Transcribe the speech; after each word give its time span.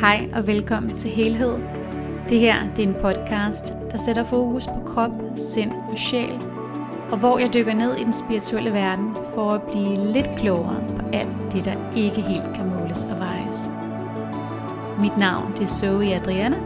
Hej 0.00 0.28
og 0.32 0.46
velkommen 0.46 0.94
til 0.94 1.10
Helhed. 1.10 1.58
Det 2.28 2.40
her 2.40 2.74
det 2.74 2.84
er 2.84 2.88
en 2.88 2.94
podcast, 2.94 3.64
der 3.90 3.96
sætter 3.96 4.24
fokus 4.24 4.66
på 4.66 4.82
krop, 4.86 5.10
sind 5.36 5.72
og 5.72 5.98
sjæl, 5.98 6.32
og 7.10 7.18
hvor 7.18 7.38
jeg 7.38 7.54
dykker 7.54 7.74
ned 7.74 7.96
i 7.96 8.04
den 8.04 8.12
spirituelle 8.12 8.72
verden 8.72 9.16
for 9.34 9.50
at 9.50 9.62
blive 9.62 10.12
lidt 10.12 10.26
klogere 10.38 10.84
på 10.88 11.06
alt 11.12 11.52
det, 11.52 11.64
der 11.64 11.94
ikke 11.96 12.20
helt 12.20 12.54
kan 12.54 12.68
måles 12.68 13.04
og 13.04 13.18
vejes. 13.18 13.70
Mit 15.00 15.16
navn 15.18 15.52
det 15.52 15.62
er 15.62 15.66
Zoe 15.66 16.14
Adriana. 16.14 16.58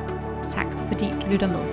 Tak 0.49 0.73
fordi 0.89 1.05
du 1.05 1.31
lytter 1.31 1.47
med. 1.47 1.65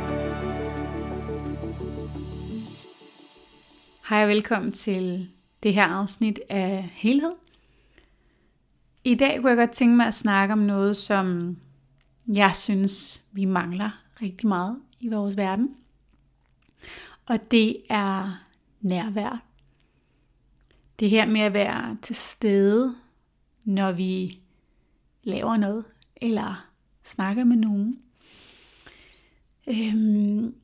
Hej 4.10 4.24
og 4.24 4.30
velkommen 4.30 4.72
til 4.72 5.30
det 5.64 5.74
her 5.74 5.86
afsnit 5.86 6.40
af 6.50 6.90
Helhed. 6.94 7.41
I 9.04 9.16
dag 9.16 9.40
kunne 9.40 9.50
jeg 9.50 9.58
godt 9.58 9.72
tænke 9.72 9.96
mig 9.96 10.08
at 10.08 10.14
snakke 10.14 10.52
om 10.52 10.60
noget, 10.60 10.98
som 10.98 11.58
jeg 12.28 12.56
synes, 12.56 13.24
vi 13.32 13.46
mangler 13.46 14.04
rigtig 14.22 14.48
meget 14.48 14.78
i 15.00 15.10
vores 15.10 15.38
verden. 15.38 15.76
Og 17.26 17.52
det 17.52 17.78
er 17.90 18.44
nærvær. 18.82 19.44
Det 21.00 21.10
her 21.10 21.26
med 21.26 21.42
at 21.42 21.54
være 21.54 21.98
til 22.02 22.16
stede, 22.16 22.96
når 23.66 23.92
vi 23.92 24.40
laver 25.24 25.58
noget, 25.58 25.86
eller 26.16 26.66
snakker 27.04 27.44
med 27.44 27.58
nogen. 27.58 28.00
Øhm, 29.68 30.56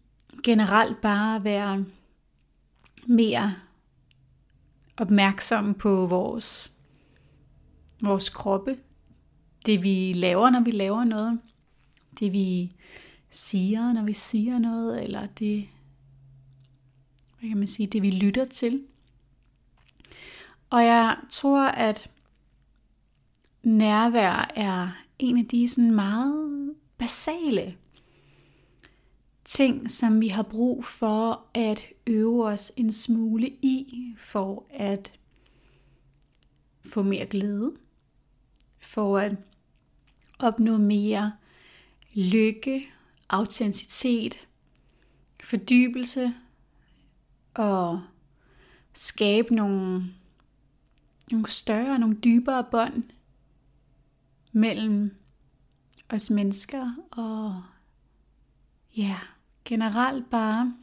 generelt 0.44 1.02
bare 1.02 1.44
være 1.44 1.86
mere 3.08 3.56
opmærksom 4.98 5.74
på 5.74 6.08
vores 6.08 6.77
vores 8.02 8.30
kroppe, 8.30 8.78
det 9.66 9.84
vi 9.84 10.14
laver, 10.14 10.50
når 10.50 10.60
vi 10.60 10.72
laver 10.72 11.04
noget, 11.04 11.40
det 12.20 12.34
vi 12.34 12.72
siger, 13.30 13.94
når 13.94 14.04
vi 14.04 14.14
siger 14.14 14.60
noget, 14.60 15.04
eller 15.04 15.28
det, 15.40 15.68
hvad 17.40 17.50
kan 17.50 17.58
man 17.58 17.68
sige, 17.68 17.88
det 17.88 18.02
vi 18.02 18.12
lytter 18.12 18.46
til. 18.46 18.84
Og 20.70 20.84
jeg 20.84 21.18
tror, 21.30 21.68
at 21.68 22.10
nærvær 23.64 24.52
er 24.56 24.90
en 25.20 25.38
af 25.38 25.46
de 25.46 25.70
sådan 25.70 25.96
meget 25.96 26.76
basale 26.98 27.78
ting, 29.44 29.92
som 29.92 30.22
vi 30.22 30.28
har 30.28 30.44
brug 30.44 30.86
for 30.86 31.46
at 31.54 31.84
øve 32.08 32.46
os 32.46 32.72
en 32.78 32.94
smule 32.94 33.48
i, 33.48 34.14
for 34.18 34.66
at 34.70 35.12
få 36.86 37.04
mere 37.04 37.26
glæde, 37.26 37.74
for 38.88 39.18
at 39.18 39.36
opnå 40.40 40.78
mere 40.78 41.34
lykke, 42.14 42.84
autenticitet, 43.30 44.48
fordybelse 45.44 46.34
og 47.54 48.04
skabe 48.94 49.56
nogle, 49.56 50.06
nogle 51.32 51.48
større, 51.48 52.00
nogle 52.00 52.16
dybere 52.16 52.64
bånd 52.72 53.04
mellem 54.52 55.16
os 56.10 56.30
mennesker 56.30 56.92
og 57.12 57.64
ja, 58.98 59.18
generelt 59.66 60.30
bare 60.30 60.74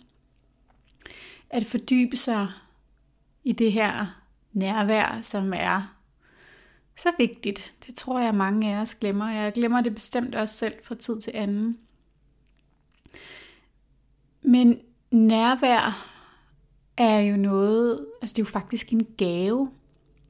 at 1.51 1.67
fordybe 1.67 2.17
sig 2.17 2.49
i 3.45 3.53
det 3.53 3.73
her 3.73 4.21
nærvær, 4.53 5.21
som 5.23 5.53
er 5.53 5.94
så 6.97 7.09
vigtigt. 7.19 7.75
Det 7.87 7.95
tror 7.95 8.21
jeg, 8.21 8.35
mange 8.35 8.75
af 8.75 8.81
os 8.81 8.95
glemmer. 8.95 9.31
Jeg 9.31 9.53
glemmer 9.53 9.81
det 9.81 9.95
bestemt 9.95 10.35
også 10.35 10.55
selv 10.55 10.75
fra 10.83 10.95
tid 10.95 11.21
til 11.21 11.33
anden. 11.35 11.79
Men 14.43 14.81
nærvær 15.11 16.11
er 16.97 17.21
jo 17.21 17.37
noget, 17.37 18.07
altså 18.23 18.35
det 18.35 18.43
er 18.43 18.47
jo 18.47 18.51
faktisk 18.51 18.93
en 18.93 19.07
gave, 19.17 19.71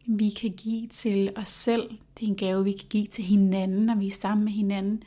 vi 0.07 0.31
kan 0.31 0.51
give 0.51 0.89
til 0.89 1.33
os 1.37 1.49
selv. 1.49 1.91
Det 2.19 2.25
er 2.27 2.31
en 2.31 2.37
gave, 2.37 2.65
vi 2.65 2.73
kan 2.73 2.89
give 2.89 3.07
til 3.07 3.25
hinanden, 3.25 3.87
når 3.87 3.95
vi 3.95 4.07
er 4.07 4.11
sammen 4.11 4.45
med 4.45 4.53
hinanden. 4.53 5.03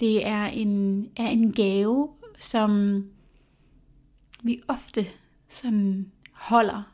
Det 0.00 0.26
er 0.26 0.46
en, 0.46 1.04
er 1.16 1.28
en 1.28 1.52
gave, 1.52 2.08
som 2.38 3.04
vi 4.42 4.60
ofte 4.68 5.06
sådan 5.48 6.12
holder 6.32 6.92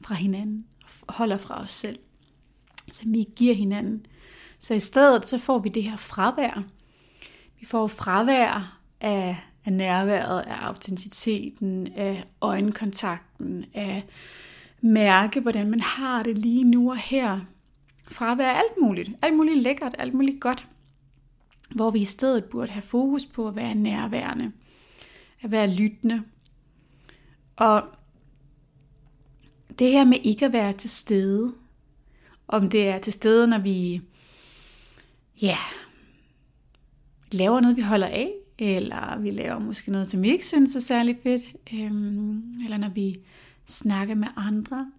fra 0.00 0.14
hinanden, 0.14 0.66
holder 1.08 1.36
fra 1.36 1.62
os 1.62 1.70
selv 1.70 1.98
som 2.92 3.12
vi 3.12 3.28
giver 3.36 3.54
hinanden. 3.54 4.06
Så 4.58 4.74
i 4.74 4.80
stedet 4.80 5.28
så 5.28 5.38
får 5.38 5.58
vi 5.58 5.68
det 5.68 5.82
her 5.82 5.96
fravær. 5.96 6.62
Vi 7.60 7.66
får 7.66 7.86
fravær 7.86 8.80
af, 9.00 9.36
af 9.64 9.72
nærværet, 9.72 10.40
af 10.40 10.66
autenticiteten, 10.66 11.86
af 11.96 12.24
øjenkontakten, 12.40 13.64
af 13.74 14.04
mærke, 14.80 15.40
hvordan 15.40 15.70
man 15.70 15.80
har 15.80 16.22
det 16.22 16.38
lige 16.38 16.64
nu 16.64 16.90
og 16.90 16.96
her. 16.96 17.40
Fravær 18.08 18.50
af 18.50 18.58
alt 18.58 18.80
muligt. 18.82 19.10
Alt 19.22 19.36
muligt 19.36 19.62
lækkert, 19.62 19.94
alt 19.98 20.14
muligt 20.14 20.40
godt. 20.40 20.68
Hvor 21.70 21.90
vi 21.90 22.00
i 22.00 22.04
stedet 22.04 22.44
burde 22.44 22.72
have 22.72 22.82
fokus 22.82 23.26
på 23.26 23.48
at 23.48 23.56
være 23.56 23.74
nærværende. 23.74 24.52
At 25.42 25.50
være 25.50 25.70
lyttende. 25.70 26.22
Og 27.56 27.82
det 29.78 29.90
her 29.90 30.04
med 30.04 30.18
ikke 30.22 30.46
at 30.46 30.52
være 30.52 30.72
til 30.72 30.90
stede, 30.90 31.54
om 32.52 32.70
det 32.70 32.88
er 32.88 32.98
til 32.98 33.12
stede, 33.12 33.46
når 33.46 33.58
vi 33.58 34.00
ja, 35.42 35.56
laver 37.30 37.60
noget, 37.60 37.76
vi 37.76 37.82
holder 37.82 38.06
af, 38.06 38.32
eller 38.58 39.18
vi 39.18 39.30
laver 39.30 39.58
måske 39.58 39.90
noget, 39.90 40.08
som 40.08 40.22
vi 40.22 40.30
ikke 40.30 40.46
synes 40.46 40.76
er 40.76 40.80
særlig 40.80 41.18
fedt, 41.22 41.42
øhm, 41.74 42.42
eller 42.64 42.76
når 42.76 42.88
vi 42.88 43.16
snakker 43.66 44.14
med 44.14 44.28
andre. 44.36 44.90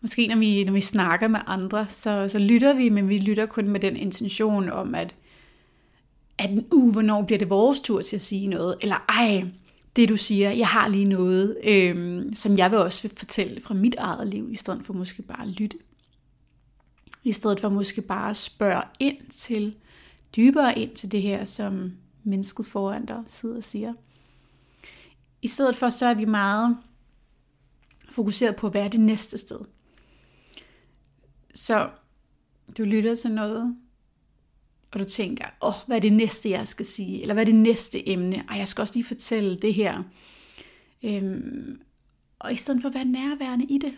Måske 0.00 0.26
når 0.26 0.36
vi, 0.36 0.64
når 0.64 0.72
vi 0.72 0.80
snakker 0.80 1.28
med 1.28 1.40
andre, 1.46 1.86
så, 1.88 2.28
så 2.28 2.38
lytter 2.38 2.74
vi, 2.74 2.88
men 2.88 3.08
vi 3.08 3.18
lytter 3.18 3.46
kun 3.46 3.68
med 3.68 3.80
den 3.80 3.96
intention 3.96 4.68
om, 4.68 4.94
at, 4.94 5.14
at 6.38 6.50
uh, 6.72 6.92
hvornår 6.92 7.22
bliver 7.22 7.38
det 7.38 7.50
vores 7.50 7.80
tur 7.80 8.02
til 8.02 8.16
at 8.16 8.22
sige 8.22 8.46
noget, 8.46 8.76
eller 8.80 9.04
ej, 9.08 9.44
det 9.96 10.08
du 10.08 10.16
siger, 10.16 10.50
jeg 10.50 10.68
har 10.68 10.88
lige 10.88 11.04
noget, 11.04 11.56
øh, 11.64 12.22
som 12.34 12.58
jeg 12.58 12.70
vil 12.70 12.78
også 12.78 13.02
vil 13.02 13.16
fortælle 13.16 13.60
fra 13.60 13.74
mit 13.74 13.94
eget 13.98 14.28
liv, 14.28 14.52
i 14.52 14.56
stedet 14.56 14.84
for 14.84 14.92
måske 14.92 15.22
bare 15.22 15.42
at 15.42 15.48
lytte. 15.48 15.78
I 17.24 17.32
stedet 17.32 17.60
for 17.60 17.68
måske 17.68 18.02
bare 18.02 18.30
at 18.30 18.36
spørge 18.36 18.82
ind 19.00 19.30
til, 19.30 19.76
dybere 20.36 20.78
ind 20.78 20.96
til 20.96 21.12
det 21.12 21.22
her, 21.22 21.44
som 21.44 21.92
mennesket 22.24 22.66
foran 22.66 23.06
dig 23.06 23.22
sidder 23.26 23.56
og 23.56 23.64
siger. 23.64 23.94
I 25.42 25.48
stedet 25.48 25.76
for 25.76 25.88
så 25.88 26.06
er 26.06 26.14
vi 26.14 26.24
meget 26.24 26.76
fokuseret 28.10 28.56
på, 28.56 28.68
hvad 28.68 28.82
er 28.82 28.88
det 28.88 29.00
næste 29.00 29.38
sted. 29.38 29.58
Så 31.54 31.90
du 32.78 32.84
lytter 32.84 33.14
til 33.14 33.30
noget, 33.30 33.76
og 34.92 35.00
du 35.00 35.04
tænker, 35.04 35.44
åh, 35.62 35.68
oh, 35.68 35.74
hvad 35.86 35.96
er 35.96 36.00
det 36.00 36.12
næste, 36.12 36.50
jeg 36.50 36.68
skal 36.68 36.86
sige? 36.86 37.22
Eller 37.22 37.34
hvad 37.34 37.42
er 37.42 37.46
det 37.46 37.54
næste 37.54 38.08
emne? 38.08 38.36
Ej, 38.36 38.58
jeg 38.58 38.68
skal 38.68 38.82
også 38.82 38.94
lige 38.94 39.04
fortælle 39.04 39.58
det 39.58 39.74
her. 39.74 40.02
Øhm, 41.02 41.80
og 42.38 42.52
i 42.52 42.56
stedet 42.56 42.82
for 42.82 42.88
at 42.88 42.94
være 42.94 43.04
nærværende 43.04 43.64
i 43.64 43.78
det. 43.78 43.92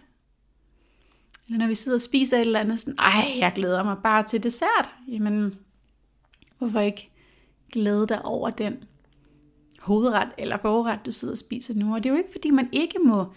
Eller 1.46 1.58
når 1.58 1.66
vi 1.66 1.74
sidder 1.74 1.96
og 1.96 2.02
spiser 2.02 2.36
et 2.36 2.40
eller 2.40 2.60
andet, 2.60 2.80
sådan, 2.80 2.98
ej, 2.98 3.34
jeg 3.38 3.52
glæder 3.54 3.84
mig 3.84 3.96
bare 4.02 4.22
til 4.22 4.42
dessert. 4.42 4.90
Jamen, 5.08 5.54
hvorfor 6.58 6.80
ikke 6.80 7.10
glæde 7.72 8.06
dig 8.06 8.24
over 8.24 8.50
den 8.50 8.84
hovedret 9.80 10.28
eller 10.38 10.56
forret, 10.56 11.00
du 11.06 11.12
sidder 11.12 11.34
og 11.34 11.38
spiser 11.38 11.74
nu? 11.74 11.94
Og 11.94 12.02
det 12.02 12.08
er 12.08 12.12
jo 12.12 12.18
ikke, 12.18 12.32
fordi 12.32 12.50
man 12.50 12.68
ikke 12.72 12.98
må 13.04 13.32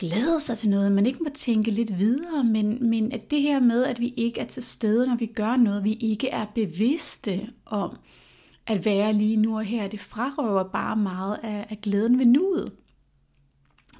glæde 0.00 0.40
sig 0.40 0.58
til 0.58 0.70
noget, 0.70 0.92
man 0.92 1.06
ikke 1.06 1.22
må 1.22 1.28
tænke 1.34 1.70
lidt 1.70 1.98
videre, 1.98 2.44
men, 2.44 2.90
men 2.90 3.12
at 3.12 3.30
det 3.30 3.42
her 3.42 3.60
med, 3.60 3.84
at 3.84 4.00
vi 4.00 4.14
ikke 4.16 4.40
er 4.40 4.44
til 4.44 4.62
stede, 4.62 5.06
når 5.06 5.16
vi 5.16 5.26
gør 5.26 5.56
noget, 5.56 5.84
vi 5.84 5.92
ikke 5.92 6.28
er 6.28 6.46
bevidste 6.54 7.48
om 7.66 7.96
at 8.66 8.84
være 8.84 9.12
lige 9.12 9.36
nu 9.36 9.56
og 9.56 9.64
her, 9.64 9.88
det 9.88 10.00
frarøver 10.00 10.62
bare 10.62 10.96
meget 10.96 11.38
af, 11.42 11.66
af 11.70 11.80
glæden 11.82 12.18
ved 12.18 12.26
nuet. 12.26 12.72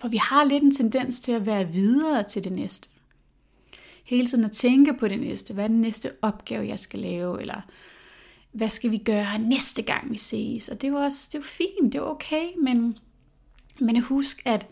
For 0.01 0.09
vi 0.09 0.17
har 0.17 0.45
lidt 0.45 0.63
en 0.63 0.75
tendens 0.75 1.21
til 1.21 1.33
at 1.33 1.47
være 1.47 1.73
videre 1.73 2.23
til 2.23 2.45
det 2.45 2.53
næste. 2.53 2.89
Hele 4.05 4.27
tiden 4.27 4.45
at 4.45 4.53
tænke 4.53 4.95
på 4.95 5.09
det 5.09 5.21
næste. 5.21 5.55
Hvad 5.55 5.65
er 5.65 5.69
den 5.69 5.81
næste 5.81 6.11
opgave, 6.23 6.67
jeg 6.67 6.79
skal 6.79 6.99
lave? 6.99 7.41
Eller 7.41 7.61
hvad 8.53 8.69
skal 8.69 8.91
vi 8.91 8.99
gøre 8.99 9.39
næste 9.39 9.83
gang, 9.83 10.11
vi 10.11 10.19
ses? 10.19 10.69
Og 10.69 10.81
det 10.81 10.89
er 10.89 10.93
jo 10.93 10.99
også 10.99 11.29
det 11.33 11.35
er 11.35 11.39
jo 11.39 11.45
fint, 11.45 11.93
det 11.93 11.99
er 11.99 12.03
okay, 12.03 12.47
men, 12.63 12.99
men 13.81 14.01
husk, 14.01 14.43
at 14.45 14.67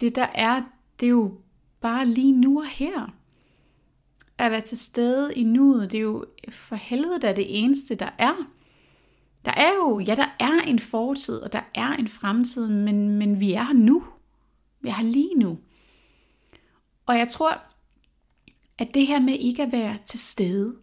det 0.00 0.14
der 0.14 0.26
er, 0.34 0.62
det 1.00 1.06
er 1.06 1.10
jo 1.10 1.40
bare 1.80 2.06
lige 2.06 2.32
nu 2.32 2.60
og 2.60 2.66
her. 2.66 3.14
At 4.38 4.50
være 4.50 4.60
til 4.60 4.78
stede 4.78 5.34
i 5.34 5.42
nuet, 5.42 5.92
det 5.92 5.98
er 5.98 6.02
jo 6.02 6.24
for 6.50 6.76
helvede 6.76 7.20
da 7.20 7.32
det 7.32 7.58
eneste, 7.58 7.94
der 7.94 8.10
er. 8.18 8.34
Der 9.44 9.52
er 9.52 9.72
jo, 9.74 9.98
ja, 9.98 10.14
der 10.14 10.36
er 10.38 10.60
en 10.66 10.78
fortid, 10.78 11.36
og 11.36 11.52
der 11.52 11.62
er 11.74 11.92
en 11.92 12.08
fremtid, 12.08 12.68
men, 12.68 13.08
men 13.08 13.40
vi 13.40 13.52
er 13.52 13.64
her 13.64 13.72
nu. 13.72 14.04
Vi 14.80 14.88
er 14.88 15.02
lige 15.02 15.34
nu. 15.34 15.58
Og 17.06 17.18
jeg 17.18 17.28
tror, 17.28 17.62
at 18.78 18.94
det 18.94 19.06
her 19.06 19.20
med 19.20 19.34
ikke 19.34 19.62
at 19.62 19.72
være 19.72 19.98
til 20.06 20.20
stede, 20.20 20.76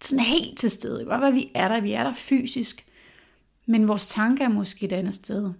sådan 0.00 0.24
helt 0.24 0.58
til 0.58 0.70
stede, 0.70 1.04
godt 1.04 1.20
være, 1.20 1.32
vi 1.32 1.50
er 1.54 1.68
der, 1.68 1.80
vi 1.80 1.92
er 1.92 2.02
der 2.02 2.14
fysisk, 2.14 2.86
men 3.66 3.88
vores 3.88 4.08
tanker 4.08 4.44
er 4.44 4.48
måske 4.48 4.86
et 4.86 4.92
andet 4.92 5.14
sted. 5.14 5.52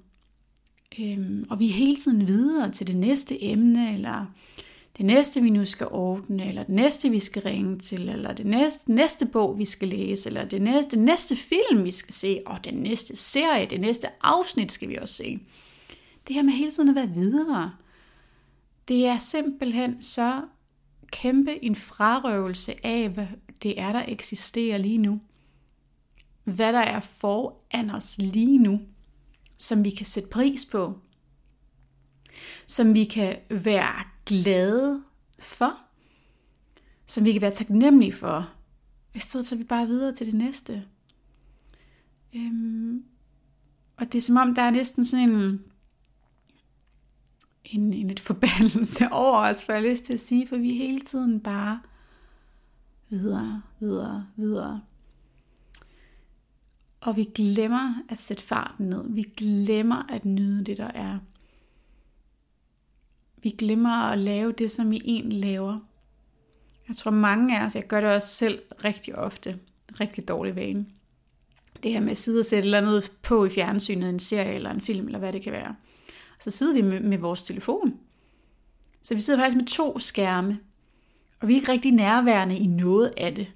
Øhm, 1.01 1.47
og 1.51 1.59
vi 1.59 1.69
er 1.69 1.73
hele 1.73 1.97
tiden 1.97 2.29
videre 2.29 2.73
til 2.73 2.87
det 2.87 2.97
næste 2.97 3.45
emne, 3.45 3.95
eller 3.95 4.27
det 4.97 5.07
næste, 5.07 5.43
vi 5.43 5.51
nu 5.51 5.65
skal 5.65 5.87
ordne, 5.91 6.49
eller 6.49 6.63
det 6.63 6.75
næste, 6.75 7.11
vi 7.11 7.19
skal 7.19 7.43
ringe 7.43 7.79
til, 7.79 8.09
eller 8.09 8.33
det 8.33 8.47
næste, 8.47 8.93
næste 8.93 9.27
bog, 9.27 9.59
vi 9.59 9.65
skal 9.65 9.89
læse, 9.89 10.29
eller 10.29 10.45
det 10.45 10.63
næste, 10.63 10.91
det 10.91 10.99
næste 10.99 11.37
film, 11.37 11.85
vi 11.85 11.91
skal 11.91 12.15
se, 12.15 12.41
og 12.47 12.65
den 12.65 12.75
næste 12.75 13.17
serie, 13.17 13.67
det 13.67 13.81
næste 13.81 14.09
afsnit 14.21 14.73
skal 14.73 14.89
vi 14.89 14.97
også 14.97 15.15
se. 15.15 15.39
Det 16.29 16.35
her 16.35 16.43
med 16.43 16.53
hele 16.53 16.71
tiden 16.71 16.89
at 16.89 16.95
være 16.95 17.15
videre, 17.15 17.73
det 18.89 19.07
er 19.07 19.19
simpelthen 19.19 20.03
så 20.03 20.43
kæmpe 21.11 21.65
en 21.65 21.77
frarøvelse 21.77 22.87
af, 22.87 23.09
hvad 23.09 23.27
det 23.63 23.81
er, 23.81 23.93
der 23.93 24.05
eksisterer 24.09 24.79
lige 24.79 24.99
nu. 24.99 25.21
Hvad 26.45 26.73
der 26.73 26.79
er 26.79 27.01
foran 27.01 27.91
os 27.91 28.19
lige 28.19 28.59
nu, 28.59 28.81
som 29.59 29.85
vi 29.85 29.91
kan 29.91 30.07
sætte 30.07 30.29
pris 30.29 30.67
på, 30.67 31.01
som 32.67 32.95
vi 32.95 33.05
kan 33.05 33.37
være 33.51 34.05
glade 34.27 35.03
for, 35.39 35.79
som 37.07 37.25
vi 37.25 37.33
kan 37.33 37.43
være 37.43 37.51
taknemmelige 37.51 38.13
for. 38.13 38.51
I 39.15 39.19
stedet 39.19 39.47
så 39.47 39.57
vi 39.57 39.65
bare 39.65 39.87
videre 39.87 40.15
til 40.15 40.27
det 40.27 40.35
næste. 40.35 40.85
Øhm, 42.35 43.05
og 43.97 44.13
det 44.13 44.19
er 44.19 44.23
som 44.23 44.37
om, 44.37 44.55
der 44.55 44.63
er 44.63 44.71
næsten 44.71 45.05
sådan 45.05 45.31
en, 45.31 45.63
en, 47.65 47.93
en 47.93 48.09
lidt 48.09 48.21
forbandelse 48.21 49.13
over 49.13 49.39
os, 49.39 49.65
for 49.65 49.73
jeg 49.73 49.83
har 49.83 49.89
lyst 49.89 50.05
til 50.05 50.13
at 50.13 50.21
sige, 50.21 50.49
for 50.49 50.57
vi 50.57 50.71
er 50.71 50.79
hele 50.79 51.01
tiden 51.01 51.41
bare 51.41 51.81
videre, 53.09 53.63
videre, 53.81 54.27
videre. 54.37 54.81
Og 57.09 57.17
vi 57.17 57.25
glemmer 57.35 57.95
at 58.09 58.19
sætte 58.19 58.43
farten 58.43 58.87
ned. 58.87 59.05
Vi 59.09 59.23
glemmer 59.23 60.13
at 60.13 60.25
nyde 60.25 60.65
det, 60.65 60.77
der 60.77 60.91
er 60.95 61.19
vi 63.43 63.51
glemmer 63.51 63.91
at 63.91 64.19
lave 64.19 64.53
det, 64.53 64.71
som 64.71 64.91
vi 64.91 65.03
egentlig 65.05 65.39
laver. 65.39 65.79
Jeg 66.89 66.97
tror 66.97 67.11
mange 67.11 67.59
af 67.59 67.65
os, 67.65 67.75
jeg 67.75 67.87
gør 67.87 68.01
det 68.01 68.11
også 68.11 68.29
selv 68.29 68.63
rigtig 68.85 69.17
ofte, 69.17 69.59
rigtig 70.01 70.29
dårlig 70.29 70.57
vane. 70.57 70.87
Det 71.83 71.93
her 71.93 72.01
med 72.01 72.11
at 72.11 72.17
sidde 72.17 72.41
og 72.41 72.45
sætte 72.45 72.63
et 72.63 72.65
eller 72.65 72.79
andet 72.79 73.13
på 73.23 73.45
i 73.45 73.51
fjernsynet, 73.51 74.09
en 74.09 74.19
serie 74.19 74.55
eller 74.55 74.71
en 74.71 74.81
film, 74.81 75.07
eller 75.07 75.19
hvad 75.19 75.33
det 75.33 75.43
kan 75.43 75.53
være. 75.53 75.75
Så 76.41 76.51
sidder 76.51 76.75
vi 76.75 76.83
med, 76.83 77.01
med 77.01 77.19
vores 77.19 77.43
telefon. 77.43 77.95
Så 79.03 79.15
vi 79.15 79.21
sidder 79.21 79.41
faktisk 79.41 79.57
med 79.57 79.67
to 79.67 79.99
skærme, 79.99 80.59
og 81.41 81.49
vi 81.49 81.53
er 81.53 81.57
ikke 81.57 81.73
rigtig 81.73 81.93
nærværende 81.93 82.59
i 82.59 82.67
noget 82.67 83.15
af 83.17 83.35
det. 83.35 83.53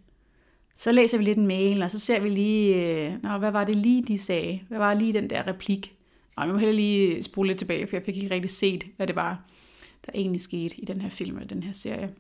Så 0.74 0.92
læser 0.92 1.18
vi 1.18 1.24
lidt 1.24 1.38
en 1.38 1.46
mail, 1.46 1.82
og 1.82 1.90
så 1.90 1.98
ser 1.98 2.20
vi 2.20 2.28
lige, 2.28 2.86
øh, 2.86 3.22
Nå, 3.22 3.38
hvad 3.38 3.50
var 3.50 3.64
det 3.64 3.76
lige, 3.76 4.02
de 4.02 4.18
sagde? 4.18 4.60
Hvad 4.68 4.78
var 4.78 4.94
lige 4.94 5.12
den 5.12 5.30
der 5.30 5.46
replik? 5.46 5.94
Og 6.36 6.44
jeg 6.44 6.52
må 6.52 6.58
hellere 6.58 6.76
lige 6.76 7.22
spole 7.22 7.46
lidt 7.46 7.58
tilbage, 7.58 7.86
for 7.86 7.96
jeg 7.96 8.02
fik 8.02 8.16
ikke 8.16 8.34
rigtig 8.34 8.50
set, 8.50 8.86
hvad 8.96 9.06
det 9.06 9.16
var 9.16 9.42
der 10.06 10.12
egentlig 10.14 10.40
skete 10.40 10.80
i 10.80 10.84
den 10.84 11.00
her 11.00 11.10
film 11.10 11.36
eller 11.36 11.48
den 11.48 11.62
her 11.62 11.72
serie. 11.72 12.14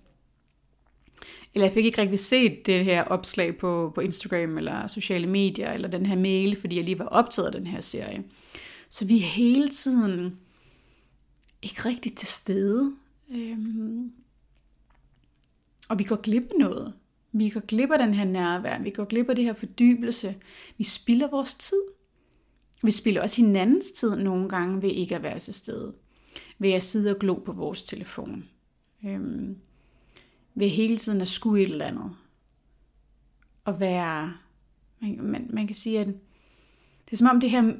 Eller 1.54 1.66
jeg 1.66 1.72
fik 1.72 1.84
ikke 1.84 2.00
rigtig 2.00 2.18
set 2.18 2.66
det 2.66 2.84
her 2.84 3.04
opslag 3.04 3.58
på, 3.58 3.92
på 3.94 4.00
Instagram 4.00 4.58
eller 4.58 4.86
sociale 4.86 5.26
medier, 5.26 5.72
eller 5.72 5.88
den 5.88 6.06
her 6.06 6.16
mail, 6.16 6.56
fordi 6.56 6.76
jeg 6.76 6.84
lige 6.84 6.98
var 6.98 7.04
optaget 7.04 7.46
af 7.46 7.52
den 7.52 7.66
her 7.66 7.80
serie. 7.80 8.24
Så 8.88 9.04
vi 9.04 9.16
er 9.16 9.22
hele 9.22 9.68
tiden 9.68 10.38
ikke 11.62 11.88
rigtig 11.88 12.16
til 12.16 12.28
stede. 12.28 12.92
Øhm, 13.30 14.12
og 15.88 15.98
vi 15.98 16.04
går 16.04 16.16
glip 16.16 16.42
af 16.52 16.58
noget. 16.58 16.94
Vi 17.32 17.48
går 17.48 17.60
glip 17.60 17.90
af 17.90 17.98
den 17.98 18.14
her 18.14 18.24
nærvær. 18.24 18.82
Vi 18.82 18.90
går 18.90 19.04
glip 19.04 19.28
af 19.28 19.36
det 19.36 19.44
her 19.44 19.54
fordybelse. 19.54 20.36
Vi 20.78 20.84
spilder 20.84 21.30
vores 21.30 21.54
tid. 21.54 21.82
Vi 22.82 22.90
spilder 22.90 23.22
også 23.22 23.42
hinandens 23.42 23.90
tid 23.90 24.16
nogle 24.16 24.48
gange 24.48 24.82
ved 24.82 24.90
ikke 24.90 25.16
at 25.16 25.22
være 25.22 25.38
til 25.38 25.54
stede 25.54 25.94
ved 26.62 26.72
at 26.72 26.82
sidde 26.82 27.10
og 27.10 27.18
glo 27.18 27.34
på 27.34 27.52
vores 27.52 27.84
telefon. 27.84 28.48
Øhm, 29.04 29.56
ved 30.54 30.68
hele 30.68 30.96
tiden 30.96 31.20
at 31.20 31.28
skue 31.28 31.62
et 31.62 31.70
eller 31.70 31.86
andet. 31.86 32.16
Og 33.64 33.80
være, 33.80 34.34
man, 35.00 35.22
man, 35.22 35.50
man 35.52 35.66
kan 35.66 35.76
sige, 35.76 36.00
at 36.00 36.06
det 37.04 37.12
er 37.12 37.16
som 37.16 37.26
om 37.26 37.40
det 37.40 37.50
her 37.50 37.72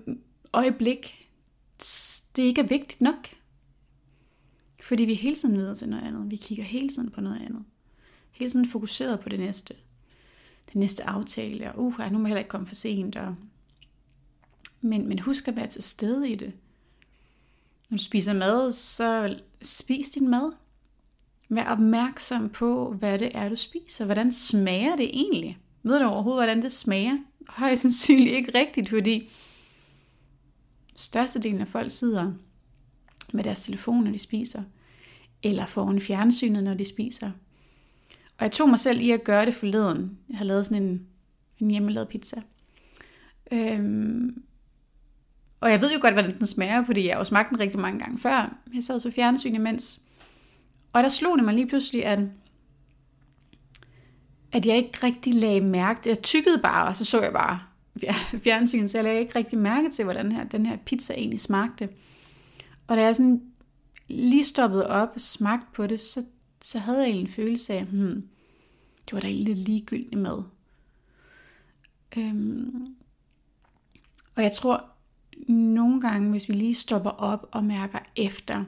øjeblik, 0.52 1.28
det 2.36 2.42
ikke 2.42 2.60
er 2.60 2.66
vigtigt 2.66 3.00
nok. 3.00 3.28
Fordi 4.82 5.04
vi 5.04 5.14
hele 5.14 5.36
tiden 5.36 5.56
videre 5.56 5.74
til 5.74 5.88
noget 5.88 6.02
andet. 6.02 6.30
Vi 6.30 6.36
kigger 6.36 6.64
hele 6.64 6.88
tiden 6.88 7.10
på 7.10 7.20
noget 7.20 7.40
andet. 7.40 7.64
Hele 8.42 8.50
tiden 8.50 8.68
fokuseret 8.68 9.20
på 9.20 9.28
det 9.28 9.40
næste. 9.40 9.74
Den 10.72 10.80
næste 10.80 11.08
aftale. 11.08 11.72
Og 11.72 11.78
uh, 11.78 12.12
nu 12.12 12.18
må 12.18 12.24
jeg 12.24 12.28
heller 12.28 12.38
ikke 12.38 12.48
komme 12.48 12.66
for 12.66 12.74
sent. 12.74 13.16
Og... 13.16 13.34
Men, 14.80 15.08
men 15.08 15.18
husk 15.18 15.48
at 15.48 15.56
være 15.56 15.66
til 15.66 15.82
stede 15.82 16.30
i 16.30 16.34
det. 16.34 16.52
Når 17.90 17.98
du 17.98 18.02
spiser 18.02 18.32
mad, 18.32 18.72
så 18.72 19.36
spis 19.62 20.10
din 20.10 20.28
mad. 20.28 20.52
Vær 21.48 21.64
opmærksom 21.64 22.48
på, 22.48 22.92
hvad 22.92 23.18
det 23.18 23.30
er, 23.34 23.48
du 23.48 23.56
spiser. 23.56 24.04
Hvordan 24.04 24.32
smager 24.32 24.96
det 24.96 25.08
egentlig? 25.08 25.58
Ved 25.82 26.00
du 26.00 26.06
overhovedet, 26.06 26.38
hvordan 26.38 26.62
det 26.62 26.72
smager? 26.72 27.18
Højst 27.48 27.82
sandsynligt 27.82 28.34
ikke 28.34 28.58
rigtigt, 28.58 28.88
fordi 28.88 29.30
størstedelen 30.96 31.60
af 31.60 31.68
folk 31.68 31.90
sidder 31.90 32.32
med 33.32 33.44
deres 33.44 33.62
telefon, 33.62 34.04
når 34.04 34.10
de 34.10 34.18
spiser. 34.18 34.62
Eller 35.42 35.66
foran 35.66 36.00
fjernsynet, 36.00 36.64
når 36.64 36.74
de 36.74 36.84
spiser. 36.84 37.30
Og 38.42 38.44
jeg 38.44 38.52
tog 38.52 38.68
mig 38.68 38.78
selv 38.78 39.00
i 39.00 39.10
at 39.10 39.24
gøre 39.24 39.46
det 39.46 39.54
forleden. 39.54 40.18
Jeg 40.28 40.38
har 40.38 40.44
lavet 40.44 40.66
sådan 40.66 40.82
en, 40.82 41.06
en 41.58 41.70
hjemmelavet 41.70 42.08
pizza. 42.08 42.42
Øhm, 43.52 44.42
og 45.60 45.70
jeg 45.70 45.80
ved 45.80 45.92
jo 45.92 45.98
godt, 46.00 46.14
hvordan 46.14 46.38
den 46.38 46.46
smager, 46.46 46.84
fordi 46.84 47.06
jeg 47.06 47.14
har 47.14 47.18
jo 47.20 47.24
smagt 47.24 47.50
den 47.50 47.60
rigtig 47.60 47.80
mange 47.80 47.98
gange 47.98 48.18
før. 48.18 48.58
Jeg 48.74 48.82
sad 48.82 49.00
så 49.00 49.10
fjernsyn 49.10 49.54
imens. 49.54 50.00
Og 50.92 51.02
der 51.02 51.08
slog 51.08 51.38
det 51.38 51.44
mig 51.44 51.54
lige 51.54 51.66
pludselig, 51.66 52.04
at, 52.04 52.18
at 54.52 54.66
jeg 54.66 54.76
ikke 54.76 54.98
rigtig 55.02 55.34
lagde 55.34 55.60
mærke 55.60 56.02
til. 56.02 56.10
Jeg 56.10 56.22
tykkede 56.22 56.58
bare, 56.58 56.86
og 56.86 56.96
så 56.96 57.04
så 57.04 57.22
jeg 57.22 57.32
bare 57.32 57.60
fjernsynet, 58.44 58.90
så 58.90 58.98
jeg 58.98 59.04
lagde 59.04 59.20
ikke 59.20 59.38
rigtig 59.38 59.58
mærke 59.58 59.90
til, 59.90 60.04
hvordan 60.04 60.32
her, 60.32 60.44
den 60.44 60.66
her 60.66 60.76
pizza 60.76 61.14
egentlig 61.14 61.40
smagte. 61.40 61.88
Og 62.86 62.96
da 62.96 63.02
jeg 63.02 63.16
sådan 63.16 63.42
lige 64.08 64.44
stoppede 64.44 64.86
op 64.86 65.10
og 65.14 65.20
smagte 65.20 65.66
på 65.74 65.86
det, 65.86 66.00
så, 66.00 66.24
så 66.62 66.78
havde 66.78 66.98
jeg 66.98 67.10
en 67.10 67.28
følelse 67.28 67.74
af, 67.74 67.84
hmm, 67.84 68.28
det 69.12 69.16
var 69.16 69.20
da 69.20 69.26
egentlig 69.26 69.54
lidt 69.54 69.68
ligegyldigt 69.68 70.20
med. 70.20 70.42
Øhm, 72.16 72.94
og 74.36 74.42
jeg 74.42 74.52
tror, 74.52 74.84
nogle 75.48 76.00
gange, 76.00 76.30
hvis 76.30 76.48
vi 76.48 76.54
lige 76.54 76.74
stopper 76.74 77.10
op 77.10 77.48
og 77.50 77.64
mærker 77.64 77.98
efter, 78.16 78.64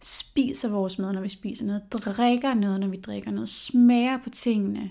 spiser 0.00 0.68
vores 0.68 0.98
mad, 0.98 1.12
når 1.12 1.20
vi 1.20 1.28
spiser 1.28 1.66
noget, 1.66 1.92
drikker 1.92 2.54
noget, 2.54 2.80
når 2.80 2.88
vi 2.88 2.96
drikker 2.96 3.30
noget, 3.30 3.48
smager 3.48 4.18
på 4.18 4.30
tingene, 4.30 4.90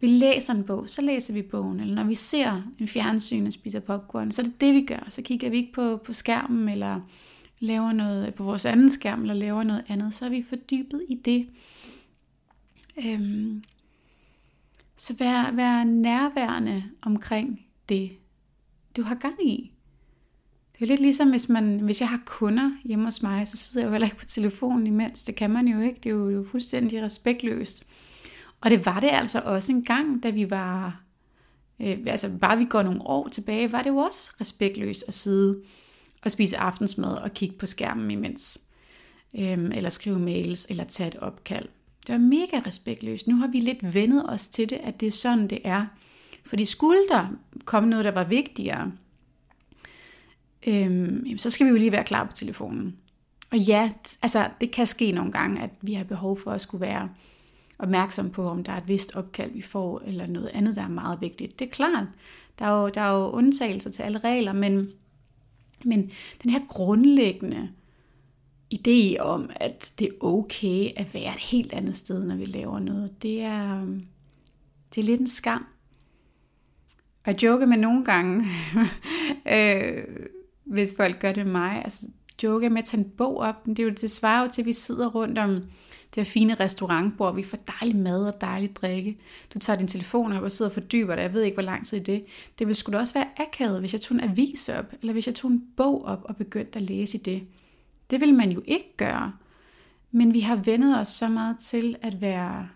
vi 0.00 0.06
læser 0.06 0.54
en 0.54 0.64
bog, 0.64 0.90
så 0.90 1.02
læser 1.02 1.34
vi 1.34 1.42
bogen, 1.42 1.80
eller 1.80 1.94
når 1.94 2.04
vi 2.04 2.14
ser 2.14 2.62
en 2.78 2.88
fjernsyn 2.88 3.46
og 3.46 3.52
spiser 3.52 3.80
popcorn, 3.80 4.32
så 4.32 4.42
er 4.42 4.46
det 4.46 4.60
det, 4.60 4.74
vi 4.74 4.82
gør. 4.82 5.06
Så 5.08 5.22
kigger 5.22 5.50
vi 5.50 5.56
ikke 5.56 5.72
på, 5.72 5.96
på 5.96 6.12
skærmen, 6.12 6.68
eller 6.68 7.00
laver 7.60 7.92
noget 7.92 8.34
på 8.34 8.44
vores 8.44 8.64
anden 8.64 8.90
skærm, 8.90 9.20
eller 9.20 9.34
laver 9.34 9.62
noget 9.62 9.84
andet, 9.88 10.14
så 10.14 10.24
er 10.24 10.28
vi 10.28 10.44
fordybet 10.48 11.02
i 11.08 11.14
det. 11.14 11.48
Øhm, 13.06 13.62
så 14.96 15.14
vær, 15.18 15.50
vær 15.52 15.84
nærværende 15.84 16.84
omkring 17.02 17.66
det, 17.88 18.10
du 18.96 19.02
har 19.02 19.14
gang 19.14 19.48
i. 19.48 19.72
Det 20.72 20.82
er 20.82 20.86
jo 20.86 20.90
lidt 20.90 21.00
ligesom, 21.00 21.30
hvis, 21.30 21.48
man, 21.48 21.80
hvis 21.80 22.00
jeg 22.00 22.08
har 22.08 22.20
kunder 22.26 22.70
hjemme 22.84 23.04
hos 23.04 23.22
mig, 23.22 23.48
så 23.48 23.56
sidder 23.56 23.80
jeg 23.80 23.86
jo 23.86 23.92
heller 23.92 24.06
ikke 24.06 24.16
på 24.16 24.24
telefonen 24.24 24.86
imens. 24.86 25.24
Det 25.24 25.34
kan 25.34 25.50
man 25.50 25.68
jo 25.68 25.80
ikke. 25.80 26.00
Det 26.02 26.10
er 26.10 26.14
jo, 26.14 26.26
det 26.26 26.34
er 26.34 26.38
jo 26.38 26.46
fuldstændig 26.50 27.02
respektløst. 27.02 27.84
Og 28.60 28.70
det 28.70 28.86
var 28.86 29.00
det 29.00 29.10
altså 29.12 29.40
også 29.44 29.72
en 29.72 29.84
gang, 29.84 30.22
da 30.22 30.30
vi 30.30 30.50
var... 30.50 31.00
Øh, 31.80 31.98
altså 32.06 32.30
bare 32.40 32.58
vi 32.58 32.64
går 32.64 32.82
nogle 32.82 33.02
år 33.02 33.28
tilbage, 33.28 33.72
var 33.72 33.82
det 33.82 33.90
jo 33.90 33.96
også 33.96 34.32
respektløst 34.40 35.04
at 35.08 35.14
sidde 35.14 35.62
og 36.22 36.30
spise 36.30 36.56
aftensmad 36.56 37.16
og 37.16 37.34
kigge 37.34 37.56
på 37.56 37.66
skærmen 37.66 38.10
imens. 38.10 38.60
Øh, 39.34 39.70
eller 39.72 39.90
skrive 39.90 40.18
mails, 40.18 40.66
eller 40.70 40.84
tage 40.84 41.08
et 41.08 41.16
opkald. 41.16 41.68
Det 42.06 42.12
var 42.12 42.18
mega 42.18 42.60
respektløst. 42.66 43.26
Nu 43.26 43.36
har 43.36 43.46
vi 43.46 43.60
lidt 43.60 43.94
vendet 43.94 44.30
os 44.30 44.46
til 44.46 44.70
det, 44.70 44.76
at 44.82 45.00
det 45.00 45.06
er 45.08 45.12
sådan, 45.12 45.48
det 45.48 45.58
er. 45.64 45.86
Fordi 46.44 46.64
skulle 46.64 47.00
der 47.08 47.28
komme 47.64 47.88
noget, 47.88 48.04
der 48.04 48.10
var 48.10 48.24
vigtigere, 48.24 48.92
øhm, 50.66 51.38
så 51.38 51.50
skal 51.50 51.66
vi 51.66 51.70
jo 51.70 51.76
lige 51.76 51.92
være 51.92 52.04
klar 52.04 52.24
på 52.24 52.32
telefonen. 52.32 52.96
Og 53.50 53.58
ja, 53.58 53.90
altså 54.22 54.50
det 54.60 54.70
kan 54.70 54.86
ske 54.86 55.12
nogle 55.12 55.32
gange, 55.32 55.62
at 55.62 55.70
vi 55.80 55.92
har 55.92 56.04
behov 56.04 56.38
for 56.38 56.50
at 56.50 56.60
skulle 56.60 56.80
være 56.80 57.08
opmærksom 57.78 58.30
på, 58.30 58.48
om 58.48 58.64
der 58.64 58.72
er 58.72 58.76
et 58.76 58.88
vist 58.88 59.16
opkald, 59.16 59.52
vi 59.52 59.62
får, 59.62 60.02
eller 60.06 60.26
noget 60.26 60.50
andet, 60.54 60.76
der 60.76 60.82
er 60.82 60.88
meget 60.88 61.20
vigtigt. 61.20 61.58
Det 61.58 61.66
er 61.66 61.70
klart, 61.70 62.06
der 62.58 62.64
er 62.64 62.82
jo, 62.82 62.88
der 62.88 63.00
er 63.00 63.12
jo 63.12 63.30
undtagelser 63.30 63.90
til 63.90 64.02
alle 64.02 64.18
regler, 64.18 64.52
men, 64.52 64.90
men 65.84 66.10
den 66.42 66.50
her 66.50 66.60
grundlæggende 66.68 67.68
idé 68.74 69.20
om, 69.20 69.50
at 69.56 69.92
det 69.98 70.04
er 70.04 70.24
okay 70.24 70.90
at 70.96 71.14
være 71.14 71.34
et 71.34 71.40
helt 71.40 71.72
andet 71.72 71.96
sted, 71.96 72.24
når 72.24 72.36
vi 72.36 72.44
laver 72.44 72.78
noget, 72.78 73.22
det 73.22 73.42
er, 73.42 73.82
øhm, 73.82 74.02
det 74.94 75.00
er 75.00 75.04
lidt 75.04 75.20
en 75.20 75.26
skam. 75.26 75.66
Og 77.24 77.32
jeg 77.32 77.42
joker 77.42 77.66
med 77.66 77.76
nogle 77.76 78.04
gange, 78.04 78.44
øh, 79.54 80.04
hvis 80.64 80.94
folk 80.96 81.20
gør 81.20 81.32
det 81.32 81.44
med 81.44 81.52
mig, 81.52 81.82
altså 81.84 82.06
joker 82.42 82.68
med 82.68 82.78
at 82.78 82.84
tage 82.84 83.00
en 83.00 83.10
bog 83.10 83.38
op, 83.38 83.66
det 83.66 83.78
er 83.78 83.84
jo 83.84 83.90
det 83.90 84.10
svarer 84.10 84.42
jo 84.44 84.50
til, 84.52 84.62
at 84.62 84.66
vi 84.66 84.72
sidder 84.72 85.08
rundt 85.08 85.38
om 85.38 85.54
det 86.14 86.22
her 86.22 86.24
fine 86.24 86.54
restaurantbord, 86.54 87.34
vi 87.34 87.42
får 87.42 87.58
dejlig 87.80 87.96
mad 87.96 88.26
og 88.26 88.40
dejlig 88.40 88.76
drikke. 88.76 89.18
Du 89.54 89.58
tager 89.58 89.78
din 89.78 89.88
telefon 89.88 90.32
op 90.32 90.42
og 90.42 90.52
sidder 90.52 90.70
og 90.70 90.74
fordyber 90.74 91.14
dig, 91.14 91.22
jeg 91.22 91.32
ved 91.32 91.42
ikke, 91.42 91.54
hvor 91.54 91.62
lang 91.62 91.86
tid 91.86 92.00
det 92.00 92.24
Det 92.58 92.66
ville 92.66 92.74
skulle 92.74 92.98
også 92.98 93.14
være 93.14 93.28
akavet, 93.36 93.80
hvis 93.80 93.92
jeg 93.92 94.00
tog 94.00 94.14
en 94.14 94.30
avis 94.30 94.68
op, 94.68 94.92
eller 95.00 95.12
hvis 95.12 95.26
jeg 95.26 95.34
tog 95.34 95.50
en 95.50 95.62
bog 95.76 96.04
op 96.04 96.20
og 96.24 96.36
begyndte 96.36 96.76
at 96.76 96.82
læse 96.82 97.18
i 97.18 97.20
det. 97.20 97.42
Det 98.10 98.20
vil 98.20 98.34
man 98.34 98.52
jo 98.52 98.62
ikke 98.66 98.96
gøre. 98.96 99.32
Men 100.10 100.34
vi 100.34 100.40
har 100.40 100.56
vendet 100.56 100.98
os 100.98 101.08
så 101.08 101.28
meget 101.28 101.58
til 101.58 101.96
at 102.02 102.20
være 102.20 102.68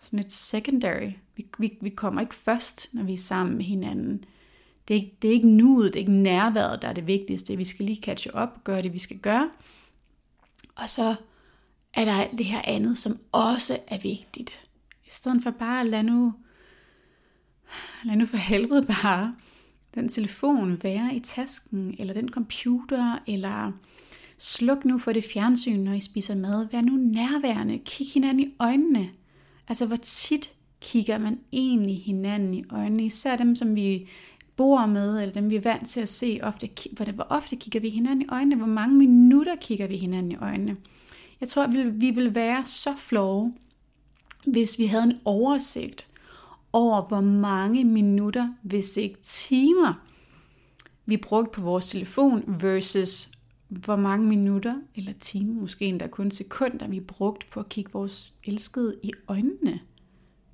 sådan 0.00 0.18
et 0.18 0.32
secondary. 0.32 1.10
Vi, 1.36 1.46
vi, 1.58 1.78
vi 1.80 1.88
kommer 1.88 2.20
ikke 2.20 2.34
først, 2.34 2.88
når 2.92 3.02
vi 3.02 3.12
er 3.12 3.18
sammen 3.18 3.56
med 3.56 3.64
hinanden. 3.64 4.24
Det 4.88 4.96
er, 4.96 5.00
ikke, 5.00 5.16
det 5.22 5.28
er 5.28 5.34
ikke 5.34 5.48
nuet, 5.48 5.92
det 5.92 5.98
er 5.98 6.00
ikke 6.00 6.12
nærværet, 6.12 6.82
der 6.82 6.88
er 6.88 6.92
det 6.92 7.06
vigtigste. 7.06 7.56
Vi 7.56 7.64
skal 7.64 7.86
lige 7.86 8.02
catche 8.02 8.34
op 8.34 8.52
og 8.54 8.64
gøre 8.64 8.82
det, 8.82 8.92
vi 8.92 8.98
skal 8.98 9.18
gøre. 9.18 9.50
Og 10.74 10.88
så 10.88 11.14
er 11.94 12.04
der 12.04 12.14
alt 12.14 12.38
det 12.38 12.46
her 12.46 12.62
andet, 12.64 12.98
som 12.98 13.18
også 13.32 13.78
er 13.86 13.98
vigtigt. 13.98 14.70
I 15.06 15.10
stedet 15.10 15.42
for 15.42 15.50
bare 15.50 15.80
at 15.80 15.86
lade 15.86 16.02
nu, 16.02 16.34
lad 18.04 18.16
nu 18.16 18.26
for 18.26 18.36
helvede 18.36 18.86
bare 18.86 19.34
den 19.94 20.08
telefon 20.08 20.82
være 20.82 21.14
i 21.14 21.20
tasken, 21.20 21.94
eller 21.98 22.14
den 22.14 22.28
computer, 22.28 23.18
eller 23.26 23.72
sluk 24.40 24.84
nu 24.84 24.98
for 24.98 25.12
det 25.12 25.24
fjernsyn, 25.24 25.80
når 25.80 25.92
I 25.92 26.00
spiser 26.00 26.34
mad. 26.34 26.68
Vær 26.72 26.80
nu 26.80 26.92
nærværende. 26.92 27.78
Kig 27.78 28.06
hinanden 28.14 28.40
i 28.40 28.54
øjnene. 28.58 29.10
Altså, 29.68 29.86
hvor 29.86 29.96
tit 29.96 30.52
kigger 30.80 31.18
man 31.18 31.38
egentlig 31.52 32.02
hinanden 32.02 32.54
i 32.54 32.64
øjnene? 32.70 33.04
Især 33.04 33.36
dem, 33.36 33.56
som 33.56 33.76
vi 33.76 34.08
bor 34.56 34.86
med, 34.86 35.20
eller 35.20 35.32
dem 35.32 35.50
vi 35.50 35.56
er 35.56 35.60
vant 35.60 35.88
til 35.88 36.00
at 36.00 36.08
se 36.08 36.40
ofte. 36.42 36.68
Hvor 37.14 37.26
ofte 37.30 37.56
kigger 37.56 37.80
vi 37.80 37.88
hinanden 37.88 38.22
i 38.22 38.28
øjnene? 38.28 38.56
Hvor 38.56 38.66
mange 38.66 38.96
minutter 38.96 39.56
kigger 39.56 39.86
vi 39.86 39.96
hinanden 39.96 40.32
i 40.32 40.36
øjnene? 40.36 40.76
Jeg 41.40 41.48
tror, 41.48 41.62
at 41.62 42.00
vi 42.00 42.10
vil 42.10 42.34
være 42.34 42.64
så 42.64 42.94
flove, 42.96 43.54
hvis 44.44 44.78
vi 44.78 44.86
havde 44.86 45.04
en 45.04 45.18
oversigt 45.24 46.06
over, 46.72 47.02
hvor 47.02 47.20
mange 47.20 47.84
minutter, 47.84 48.48
hvis 48.62 48.96
ikke 48.96 49.18
timer, 49.22 49.94
vi 51.06 51.16
brugte 51.16 51.50
på 51.50 51.60
vores 51.60 51.90
telefon 51.90 52.44
versus 52.46 53.30
hvor 53.70 53.96
mange 53.96 54.26
minutter 54.26 54.74
eller 54.94 55.12
timer, 55.20 55.60
måske 55.60 55.84
endda 55.84 56.06
kun 56.06 56.30
sekunder, 56.30 56.88
vi 56.88 57.00
brugte 57.00 57.46
på 57.46 57.60
at 57.60 57.68
kigge 57.68 57.92
vores 57.92 58.34
elskede 58.44 58.96
i 59.02 59.12
øjnene 59.28 59.80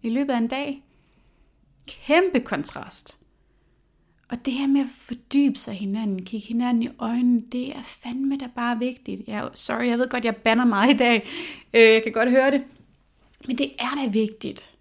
i 0.02 0.08
løbet 0.08 0.32
af 0.32 0.38
en 0.38 0.48
dag. 0.48 0.84
Kæmpe 1.86 2.40
kontrast. 2.40 3.18
Og 4.28 4.46
det 4.46 4.52
her 4.52 4.66
med 4.66 4.80
at 4.80 4.90
fordybe 4.98 5.58
sig 5.58 5.74
hinanden, 5.74 6.24
kigge 6.24 6.46
hinanden 6.46 6.82
i 6.82 6.88
øjnene, 6.98 7.42
det 7.52 7.76
er 7.76 7.82
fandme 7.82 8.38
da 8.38 8.46
bare 8.56 8.78
vigtigt. 8.78 9.22
Jeg, 9.26 9.50
sorry, 9.54 9.86
jeg 9.86 9.98
ved 9.98 10.08
godt, 10.08 10.24
jeg 10.24 10.36
banner 10.36 10.64
meget 10.64 10.94
i 10.94 10.96
dag. 10.96 11.28
Øh, 11.74 11.80
jeg 11.80 12.02
kan 12.02 12.12
godt 12.12 12.30
høre 12.30 12.50
det. 12.50 12.64
Men 13.46 13.58
det 13.58 13.72
er 13.78 14.04
da 14.04 14.10
vigtigt. 14.10 14.76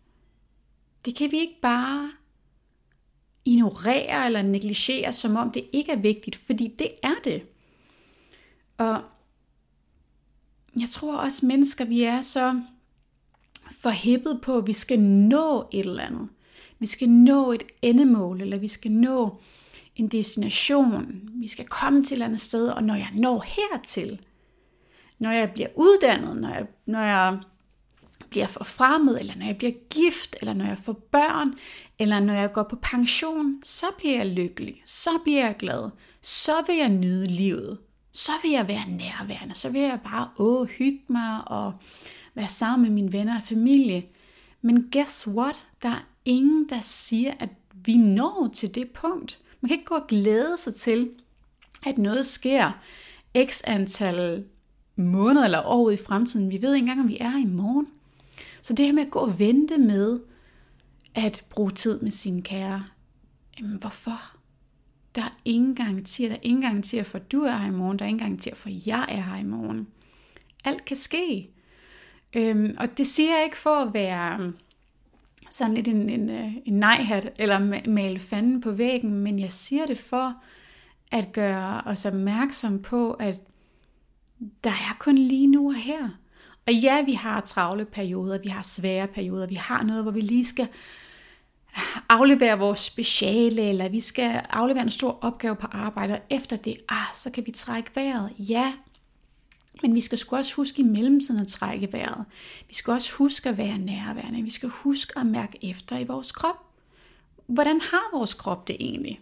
Det 1.06 1.16
kan 1.16 1.32
vi 1.32 1.38
ikke 1.38 1.62
bare 1.62 2.12
ignorere 3.46 4.26
eller 4.26 4.42
negligere, 4.42 5.12
som 5.12 5.36
om 5.36 5.52
det 5.52 5.66
ikke 5.74 5.92
er 5.92 6.00
vigtigt, 6.00 6.36
fordi 6.36 6.68
det 6.80 6.90
er 7.04 7.16
det. 7.24 7.44
Og 8.78 9.02
jeg 10.80 10.90
tror 10.90 11.18
også, 11.18 11.46
mennesker, 11.46 11.86
vi 11.86 12.04
er 12.04 12.22
så 12.22 12.62
forhippet 13.72 14.40
på, 14.42 14.58
at 14.58 14.68
vi 14.68 14.74
skal 14.74 15.00
nå 15.00 15.68
et 15.72 15.86
eller 15.86 16.04
andet. 16.04 16.30
Vi 16.80 16.86
skal 16.86 17.10
nå 17.10 17.52
et 17.52 17.64
endemål, 17.82 18.42
eller 18.42 18.58
vi 18.58 18.68
skal 18.68 18.92
nå 18.92 19.42
en 19.96 20.08
destination. 20.08 21.30
Vi 21.34 21.48
skal 21.48 21.66
komme 21.66 22.02
til 22.02 22.08
et 22.08 22.12
eller 22.12 22.26
andet 22.26 22.42
sted, 22.42 22.68
og 22.68 22.84
når 22.84 22.96
jeg 22.96 23.10
når 23.14 23.46
hertil, 23.48 24.20
når 25.20 25.32
jeg 25.32 25.52
bliver 25.52 25.70
uddannet, 25.76 26.38
når 26.38 26.50
jeg, 26.50 26.68
når 26.86 27.00
jeg 27.00 27.40
bliver 28.30 28.48
forfremmet, 28.48 29.20
eller 29.20 29.36
når 29.36 29.46
jeg 29.46 29.58
bliver 29.58 29.74
gift, 29.90 30.36
eller 30.40 30.54
når 30.54 30.66
jeg 30.66 30.78
får 30.78 30.94
børn, 30.94 31.54
eller 32.00 32.20
når 32.20 32.34
jeg 32.34 32.52
går 32.54 32.64
på 32.64 32.76
pension, 32.76 33.60
så 33.64 33.86
bliver 33.98 34.16
jeg 34.16 34.26
lykkelig, 34.26 34.82
så 34.86 35.10
bliver 35.24 35.46
jeg 35.46 35.56
glad, 35.60 35.90
så 36.22 36.52
vil 36.68 36.76
jeg 36.76 36.90
nyde 36.90 37.28
livet, 37.28 37.78
så 38.16 38.32
vil 38.42 38.52
jeg 38.52 38.68
være 38.68 38.90
nærværende, 38.90 39.56
så 39.56 39.70
vil 39.70 39.82
jeg 39.82 40.00
bare 40.04 40.30
åh, 40.38 40.68
hygge 40.68 41.02
mig 41.08 41.48
og 41.48 41.74
være 42.34 42.48
sammen 42.48 42.82
med 42.82 42.96
mine 42.96 43.14
venner 43.14 43.36
og 43.36 43.44
familie. 43.44 44.06
Men 44.62 44.90
guess 44.92 45.28
what? 45.28 45.56
Der 45.82 45.90
er 45.90 46.08
ingen, 46.26 46.70
der 46.70 46.80
siger, 46.80 47.34
at 47.40 47.50
vi 47.74 47.98
når 47.98 48.50
til 48.54 48.76
det 48.76 48.90
punkt. 48.90 49.40
Man 49.62 49.70
kan 49.70 49.78
ikke 49.78 49.86
gå 49.86 49.96
og 49.96 50.08
glæde 50.08 50.58
sig 50.58 50.76
til, 50.76 51.10
at 51.86 51.98
noget 51.98 52.26
sker 52.26 52.72
x 53.46 53.62
antal 53.68 54.46
måneder 54.96 55.46
eller 55.46 55.62
år 55.66 55.90
i 55.90 55.98
fremtiden. 55.98 56.52
Vi 56.52 56.62
ved 56.62 56.74
ikke 56.74 56.84
engang, 56.84 57.02
om 57.02 57.08
vi 57.08 57.18
er 57.20 57.38
i 57.38 57.46
morgen. 57.46 57.88
Så 58.62 58.74
det 58.74 58.86
her 58.86 58.94
med 58.94 59.06
at 59.06 59.12
gå 59.12 59.20
og 59.20 59.40
vente 59.40 59.78
med 59.78 60.20
at 61.16 61.46
bruge 61.50 61.72
tid 61.72 62.00
med 62.02 62.12
sine 62.12 62.42
kære, 62.42 62.86
jamen 63.60 63.78
hvorfor? 63.78 64.35
Der 65.16 65.22
er 65.22 65.38
ingen 65.46 65.76
garantier. 65.76 66.30
Der 66.30 66.36
er 66.36 66.40
ingen 66.42 66.62
garantier 66.62 67.04
for, 67.04 67.18
at 67.18 67.32
du 67.32 67.42
er 67.42 67.56
her 67.56 67.68
i 67.68 67.72
morgen. 67.72 68.00
Der 68.00 68.06
er 68.06 68.10
ingen 68.10 68.20
garantier 68.20 68.56
for, 68.56 68.70
at 68.70 68.88
jeg 68.88 69.06
er 69.10 69.22
her 69.22 69.40
i 69.40 69.44
morgen. 69.44 69.88
Alt 70.64 70.86
kan 70.86 70.98
ske. 70.98 71.50
Øhm, 72.36 72.76
og 72.80 72.98
det 72.98 73.08
siger 73.08 73.36
jeg 73.36 73.44
ikke 73.44 73.58
for 73.58 73.76
at 73.76 73.94
være 73.94 74.34
øhm, 74.40 74.56
sådan 75.50 75.74
lidt 75.74 75.88
en, 75.88 76.10
en, 76.10 76.30
øh, 76.30 76.52
en 76.66 76.74
nej-hat, 76.74 77.34
eller 77.36 77.60
male 77.90 78.20
fanden 78.20 78.62
på 78.62 78.72
væggen, 78.72 79.12
men 79.14 79.40
jeg 79.40 79.52
siger 79.52 79.86
det 79.86 79.98
for 79.98 80.36
at 81.12 81.32
gøre 81.32 81.82
os 81.86 82.06
opmærksom 82.06 82.82
på, 82.82 83.12
at 83.12 83.42
der 84.64 84.70
er 84.70 84.96
kun 85.00 85.18
lige 85.18 85.48
nu 85.48 85.68
og 85.68 85.76
her. 85.76 86.10
Og 86.68 86.74
ja, 86.74 87.04
vi 87.04 87.14
har 87.14 87.42
travle 87.42 87.86
perioder, 87.86 88.38
vi 88.38 88.50
har 88.50 88.62
svære 88.62 89.08
perioder, 89.08 89.48
vi 89.48 89.56
har 89.56 89.84
noget, 89.84 90.04
hvor 90.04 90.12
vi 90.12 90.22
lige 90.22 90.46
skal 90.46 90.68
aflevere 92.10 92.60
vores 92.60 92.80
speciale, 92.80 93.62
eller 93.62 93.90
vi 93.90 94.00
skal 94.00 94.42
aflevere 94.50 94.84
en 94.84 94.90
stor 94.90 95.20
opgave 95.22 95.56
på 95.56 95.68
arbejde, 95.72 96.14
og 96.14 96.22
efter 96.30 96.58
det, 96.58 96.78
ah, 96.90 97.14
så 97.14 97.32
kan 97.32 97.46
vi 97.46 97.52
trække 97.52 97.92
vejret. 97.96 98.32
Ja, 98.40 98.74
men 99.82 99.96
vi 99.96 100.02
skal 100.02 100.18
sgu 100.18 100.36
også 100.36 100.56
huske 100.56 100.82
i 100.82 100.86
mellemtiden 100.86 101.42
at 101.42 101.48
trække 101.48 101.94
vejret. 101.94 102.26
Vi 102.68 102.74
skal 102.74 102.94
også 102.94 103.14
huske 103.14 103.50
at 103.50 103.58
være 103.58 103.78
nærværende. 103.78 104.42
Vi 104.42 104.50
skal 104.50 104.70
huske 104.70 105.20
at 105.20 105.26
mærke 105.26 105.60
efter 105.70 105.98
i 105.98 106.04
vores 106.04 106.32
krop. 106.32 106.56
Hvordan 107.48 107.82
har 107.82 108.18
vores 108.18 108.34
krop 108.34 108.68
det 108.68 108.76
egentlig? 108.80 109.20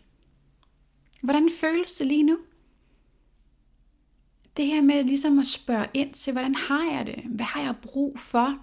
Hvordan 1.22 1.50
føles 1.62 1.92
det 1.92 2.08
lige 2.08 2.24
nu? 2.24 2.38
Det 4.58 4.66
her 4.66 4.82
med 4.82 5.04
ligesom 5.04 5.40
at 5.40 5.48
spørge 5.48 5.88
ind 5.94 6.14
til, 6.14 6.34
hvordan 6.34 6.56
har 6.56 6.92
jeg 6.92 7.06
det? 7.06 7.24
Hvad 7.26 7.46
har 7.46 7.62
jeg 7.62 7.76
brug 7.82 8.20
for? 8.20 8.58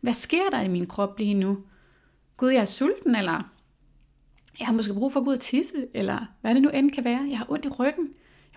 Hvad 0.00 0.12
sker 0.12 0.50
der 0.50 0.60
i 0.60 0.68
min 0.68 0.86
krop 0.86 1.18
lige 1.18 1.34
nu? 1.34 1.58
Gud, 2.42 2.50
jeg 2.50 2.60
er 2.60 2.64
sulten, 2.64 3.14
eller 3.14 3.52
jeg 4.58 4.66
har 4.66 4.72
måske 4.72 4.94
brug 4.94 5.12
for 5.12 5.20
at 5.20 5.24
gå 5.24 5.30
ud 5.30 5.36
og 5.36 5.40
tisse, 5.40 5.86
eller 5.94 6.26
hvad 6.40 6.54
det 6.54 6.62
nu 6.62 6.68
end 6.68 6.90
kan 6.90 7.04
være. 7.04 7.26
Jeg 7.30 7.38
har 7.38 7.50
ondt 7.50 7.64
i 7.64 7.68
ryggen. 7.68 8.04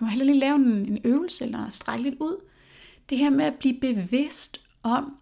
må 0.00 0.06
hellere 0.06 0.26
lige 0.26 0.38
lave 0.38 0.54
en, 0.54 0.66
en 0.66 0.98
øvelse, 1.04 1.44
eller 1.44 1.68
strække 1.68 2.02
lidt 2.02 2.14
ud. 2.20 2.40
Det 3.10 3.18
her 3.18 3.30
med 3.30 3.44
at 3.44 3.54
blive 3.54 3.80
bevidst 3.80 4.60
om, 4.82 5.16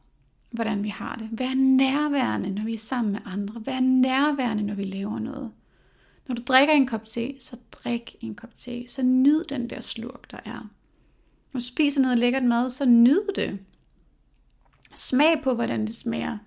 hvordan 0.50 0.82
vi 0.82 0.88
har 0.88 1.16
det. 1.16 1.28
Vær 1.32 1.54
nærværende, 1.54 2.50
når 2.50 2.64
vi 2.64 2.74
er 2.74 2.78
sammen 2.78 3.12
med 3.12 3.20
andre. 3.24 3.62
Vær 3.66 3.80
nærværende, 3.80 4.62
når 4.62 4.74
vi 4.74 4.84
laver 4.84 5.18
noget. 5.18 5.52
Når 6.28 6.34
du 6.34 6.42
drikker 6.42 6.74
en 6.74 6.86
kop 6.86 7.04
te, 7.04 7.34
så 7.40 7.56
drik 7.72 8.16
en 8.20 8.34
kop 8.34 8.56
te. 8.56 8.88
Så 8.88 9.02
nyd 9.02 9.44
den 9.44 9.70
der 9.70 9.80
slurk, 9.80 10.30
der 10.30 10.38
er. 10.44 10.68
Når 11.52 11.60
du 11.60 11.64
spiser 11.64 12.02
noget 12.02 12.18
lækkert 12.18 12.44
mad, 12.44 12.70
så 12.70 12.84
nyd 12.84 13.22
det. 13.36 13.58
Smag 14.94 15.40
på, 15.42 15.54
hvordan 15.54 15.86
det 15.86 15.94
smager. 15.94 16.38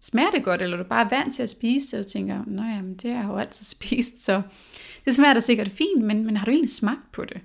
Smager 0.00 0.30
det 0.30 0.44
godt, 0.44 0.62
eller 0.62 0.78
er 0.78 0.82
du 0.82 0.88
bare 0.88 1.04
er 1.04 1.08
vant 1.08 1.34
til 1.34 1.42
at 1.42 1.50
spise 1.50 1.90
det, 1.90 1.98
og 1.98 2.04
du 2.04 2.10
tænker, 2.10 2.44
nå 2.46 2.62
jamen, 2.62 2.94
det 2.94 3.10
har 3.10 3.18
jeg 3.18 3.28
jo 3.28 3.36
altid 3.36 3.64
spist, 3.76 4.22
så 4.22 4.42
det 5.04 5.14
smager 5.14 5.34
da 5.34 5.40
sikkert 5.40 5.68
fint, 5.68 6.02
men, 6.02 6.24
men 6.24 6.36
har 6.36 6.44
du 6.44 6.50
egentlig 6.50 6.70
smagt 6.70 7.12
på 7.12 7.24
det? 7.24 7.40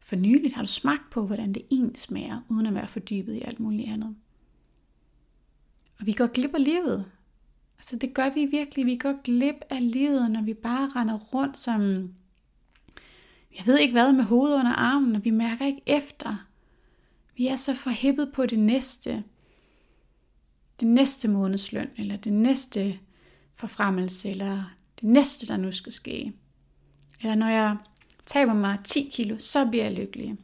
For 0.00 0.16
nyligt 0.16 0.54
har 0.54 0.62
du 0.62 0.68
smagt 0.68 1.10
på, 1.10 1.26
hvordan 1.26 1.52
det 1.52 1.62
egentlig 1.70 1.98
smager, 1.98 2.40
uden 2.48 2.66
at 2.66 2.74
være 2.74 2.86
fordybet 2.86 3.34
i 3.34 3.42
alt 3.44 3.60
muligt 3.60 3.88
andet. 3.88 4.16
Og 6.00 6.06
vi 6.06 6.12
går 6.12 6.26
glip 6.26 6.54
af 6.54 6.64
livet. 6.64 7.04
Altså 7.78 7.96
det 7.96 8.14
gør 8.14 8.30
vi 8.30 8.44
virkelig. 8.44 8.86
Vi 8.86 8.96
går 8.96 9.22
glip 9.24 9.54
af 9.70 9.92
livet, 9.92 10.30
når 10.30 10.42
vi 10.42 10.54
bare 10.54 10.90
render 10.96 11.18
rundt 11.18 11.58
som, 11.58 11.80
jeg 13.56 13.66
ved 13.66 13.78
ikke 13.78 13.92
hvad, 13.92 14.12
med 14.12 14.24
hovedet 14.24 14.58
under 14.58 14.72
armen, 14.72 15.16
og 15.16 15.24
vi 15.24 15.30
mærker 15.30 15.66
ikke 15.66 15.82
efter. 15.86 16.46
Vi 17.36 17.46
er 17.46 17.56
så 17.56 17.74
forhippet 17.74 18.32
på 18.32 18.46
det 18.46 18.58
næste. 18.58 19.24
Det 20.80 20.88
næste 20.88 21.28
månedsløn, 21.28 21.88
eller 21.96 22.16
det 22.16 22.32
næste 22.32 22.98
forfremmelse, 23.54 24.30
eller 24.30 24.76
det 25.00 25.08
næste, 25.08 25.46
der 25.46 25.56
nu 25.56 25.72
skal 25.72 25.92
ske. 25.92 26.32
Eller 27.20 27.34
når 27.34 27.48
jeg 27.48 27.76
taber 28.26 28.54
mig 28.54 28.78
10 28.84 29.10
kilo, 29.12 29.38
så 29.38 29.66
bliver 29.66 29.84
jeg 29.84 29.94
lykkelig. 29.94 30.36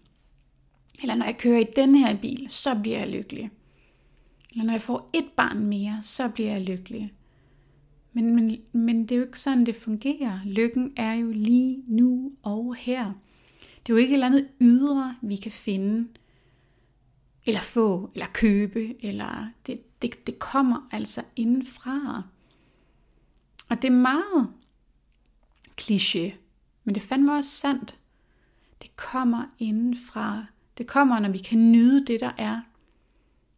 Eller 1.02 1.14
når 1.14 1.26
jeg 1.26 1.38
kører 1.38 1.58
i 1.58 1.66
den 1.76 1.94
her 1.94 2.16
bil, 2.20 2.46
så 2.48 2.74
bliver 2.74 2.98
jeg 2.98 3.08
lykkelig. 3.08 3.50
Eller 4.50 4.64
når 4.64 4.72
jeg 4.72 4.82
får 4.82 5.10
et 5.12 5.26
barn 5.36 5.64
mere, 5.64 5.98
så 6.02 6.28
bliver 6.28 6.50
jeg 6.50 6.62
lykkelig. 6.62 7.12
Men, 8.12 8.34
men, 8.34 8.56
men 8.72 9.02
det 9.02 9.12
er 9.12 9.16
jo 9.16 9.24
ikke 9.24 9.40
sådan, 9.40 9.66
det 9.66 9.76
fungerer. 9.76 10.40
Lykken 10.44 10.92
er 10.96 11.12
jo 11.12 11.30
lige 11.32 11.84
nu 11.86 12.32
og 12.42 12.74
her. 12.74 13.04
Det 13.60 13.92
er 13.92 13.94
jo 13.94 13.96
ikke 13.96 14.10
et 14.10 14.14
eller 14.14 14.26
andet 14.26 14.48
ydre, 14.60 15.16
vi 15.22 15.36
kan 15.36 15.52
finde, 15.52 16.08
eller 17.46 17.60
få, 17.60 18.10
eller 18.14 18.26
købe, 18.34 19.04
eller 19.04 19.50
det, 19.66 19.80
det, 20.02 20.26
det 20.26 20.38
kommer 20.38 20.88
altså 20.92 21.22
indenfra. 21.36 22.22
Og 23.68 23.82
det 23.82 23.88
er 23.88 23.96
meget 23.96 24.48
kliché, 25.80 26.32
men 26.84 26.94
det 26.94 27.02
fandme 27.02 27.34
også 27.34 27.50
sandt. 27.50 27.98
Det 28.82 28.96
kommer 28.96 29.44
indenfra. 29.58 30.46
Det 30.78 30.86
kommer, 30.86 31.20
når 31.20 31.28
vi 31.28 31.38
kan 31.38 31.72
nyde 31.72 32.06
det, 32.06 32.20
der 32.20 32.32
er. 32.38 32.60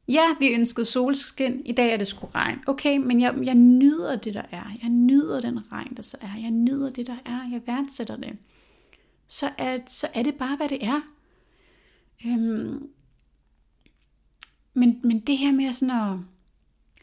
Ja, 0.09 0.35
vi 0.39 0.55
ønskede 0.55 0.87
solskin, 0.87 1.63
i 1.67 1.73
dag 1.73 1.93
er 1.93 1.97
det 1.97 2.09
sgu 2.09 2.27
regn. 2.27 2.59
Okay, 2.67 2.97
men 2.97 3.21
jeg, 3.21 3.35
jeg 3.43 3.55
nyder 3.55 4.17
det, 4.17 4.35
der 4.35 4.43
er. 4.51 4.73
Jeg 4.83 4.91
nyder 4.91 5.41
den 5.41 5.73
regn, 5.73 5.97
der 5.97 6.03
så 6.03 6.17
er. 6.21 6.41
Jeg 6.41 6.51
nyder 6.51 6.91
det, 6.91 7.07
der 7.07 7.17
er. 7.25 7.49
Jeg 7.53 7.63
værdsætter 7.67 8.17
det. 8.17 8.39
Så 9.29 9.51
er, 9.59 9.79
så 9.87 10.09
er 10.15 10.23
det 10.23 10.35
bare, 10.35 10.57
hvad 10.57 10.69
det 10.69 10.85
er. 10.85 11.01
Øhm, 12.27 12.89
men, 14.75 15.01
men 15.05 15.21
det 15.21 15.39
her 15.39 15.53
med 15.53 15.73
sådan 15.73 16.13
at 16.13 16.19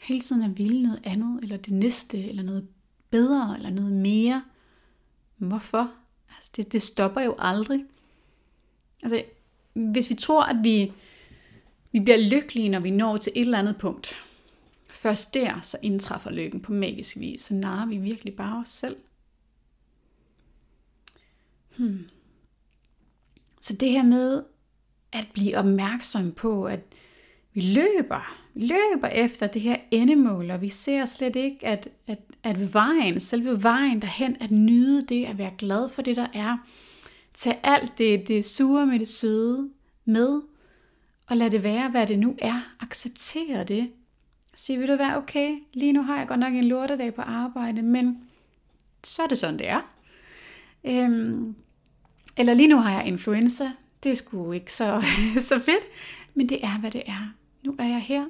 hele 0.01 0.21
tiden 0.21 0.43
at 0.43 0.57
ville 0.57 0.83
noget 0.83 1.01
andet, 1.03 1.43
eller 1.43 1.57
det 1.57 1.73
næste, 1.73 2.29
eller 2.29 2.43
noget 2.43 2.67
bedre, 3.09 3.55
eller 3.55 3.69
noget 3.69 3.91
mere. 3.91 4.43
Hvorfor? 5.37 5.91
Altså 6.35 6.51
det, 6.55 6.71
det 6.71 6.81
stopper 6.81 7.21
jo 7.21 7.35
aldrig. 7.39 7.85
Altså, 9.03 9.23
hvis 9.73 10.09
vi 10.09 10.15
tror, 10.15 10.43
at 10.43 10.57
vi, 10.63 10.91
vi 11.91 11.99
bliver 11.99 12.29
lykkelige, 12.29 12.69
når 12.69 12.79
vi 12.79 12.91
når 12.91 13.17
til 13.17 13.31
et 13.35 13.41
eller 13.41 13.59
andet 13.59 13.77
punkt, 13.77 14.15
først 14.89 15.33
der, 15.33 15.61
så 15.61 15.77
indtræffer 15.81 16.31
lykken 16.31 16.61
på 16.61 16.73
magisk 16.73 17.17
vis, 17.19 17.41
så 17.41 17.53
narer 17.53 17.85
vi 17.85 17.97
virkelig 17.97 18.35
bare 18.35 18.61
os 18.61 18.69
selv. 18.69 18.95
Hmm. 21.77 22.09
Så 23.61 23.73
det 23.73 23.91
her 23.91 24.03
med 24.03 24.43
at 25.11 25.27
blive 25.33 25.57
opmærksom 25.57 26.31
på, 26.31 26.65
at 26.65 26.79
vi 27.53 27.61
løber, 27.61 28.37
vi 28.53 28.61
løber 28.61 29.07
efter 29.07 29.47
det 29.47 29.61
her 29.61 29.77
endemål, 29.91 30.51
og 30.51 30.61
vi 30.61 30.69
ser 30.69 31.05
slet 31.05 31.35
ikke, 31.35 31.65
at, 31.67 31.89
at, 32.07 32.19
at 32.43 32.73
vejen, 32.73 33.19
selve 33.19 33.63
vejen 33.63 34.01
derhen, 34.01 34.37
at 34.39 34.51
nyde 34.51 35.05
det, 35.05 35.25
at 35.25 35.37
være 35.37 35.51
glad 35.57 35.89
for 35.89 36.01
det, 36.01 36.15
der 36.15 36.27
er, 36.33 36.57
tage 37.33 37.59
alt 37.63 37.97
det, 37.97 38.27
det 38.27 38.45
sure 38.45 38.85
med 38.85 38.99
det 38.99 39.07
søde 39.07 39.69
med, 40.05 40.41
og 41.27 41.37
lad 41.37 41.49
det 41.49 41.63
være, 41.63 41.89
hvad 41.89 42.07
det 42.07 42.19
nu 42.19 42.35
er. 42.37 42.61
Acceptere 42.79 43.63
det. 43.63 43.91
Sige, 44.55 44.79
vil 44.79 44.87
du 44.87 44.95
være 44.95 45.17
okay, 45.17 45.57
lige 45.73 45.93
nu 45.93 46.01
har 46.01 46.17
jeg 46.17 46.27
godt 46.27 46.39
nok 46.39 46.53
en 46.53 46.63
lortedag 46.63 47.13
på 47.13 47.21
arbejde, 47.21 47.81
men 47.81 48.17
så 49.03 49.23
er 49.23 49.27
det 49.27 49.37
sådan, 49.37 49.59
det 49.59 49.67
er. 49.67 49.81
Øhm, 50.83 51.55
eller 52.37 52.53
lige 52.53 52.67
nu 52.67 52.77
har 52.77 52.99
jeg 52.99 53.07
influenza. 53.07 53.71
Det 54.03 54.11
er 54.11 54.15
sgu 54.15 54.51
ikke 54.51 54.73
så, 54.73 55.05
så 55.49 55.59
fedt, 55.59 55.85
men 56.33 56.49
det 56.49 56.65
er, 56.65 56.79
hvad 56.79 56.91
det 56.91 57.03
er. 57.05 57.33
Nu 57.63 57.75
er 57.79 57.87
jeg 57.87 58.01
her. 58.01 58.25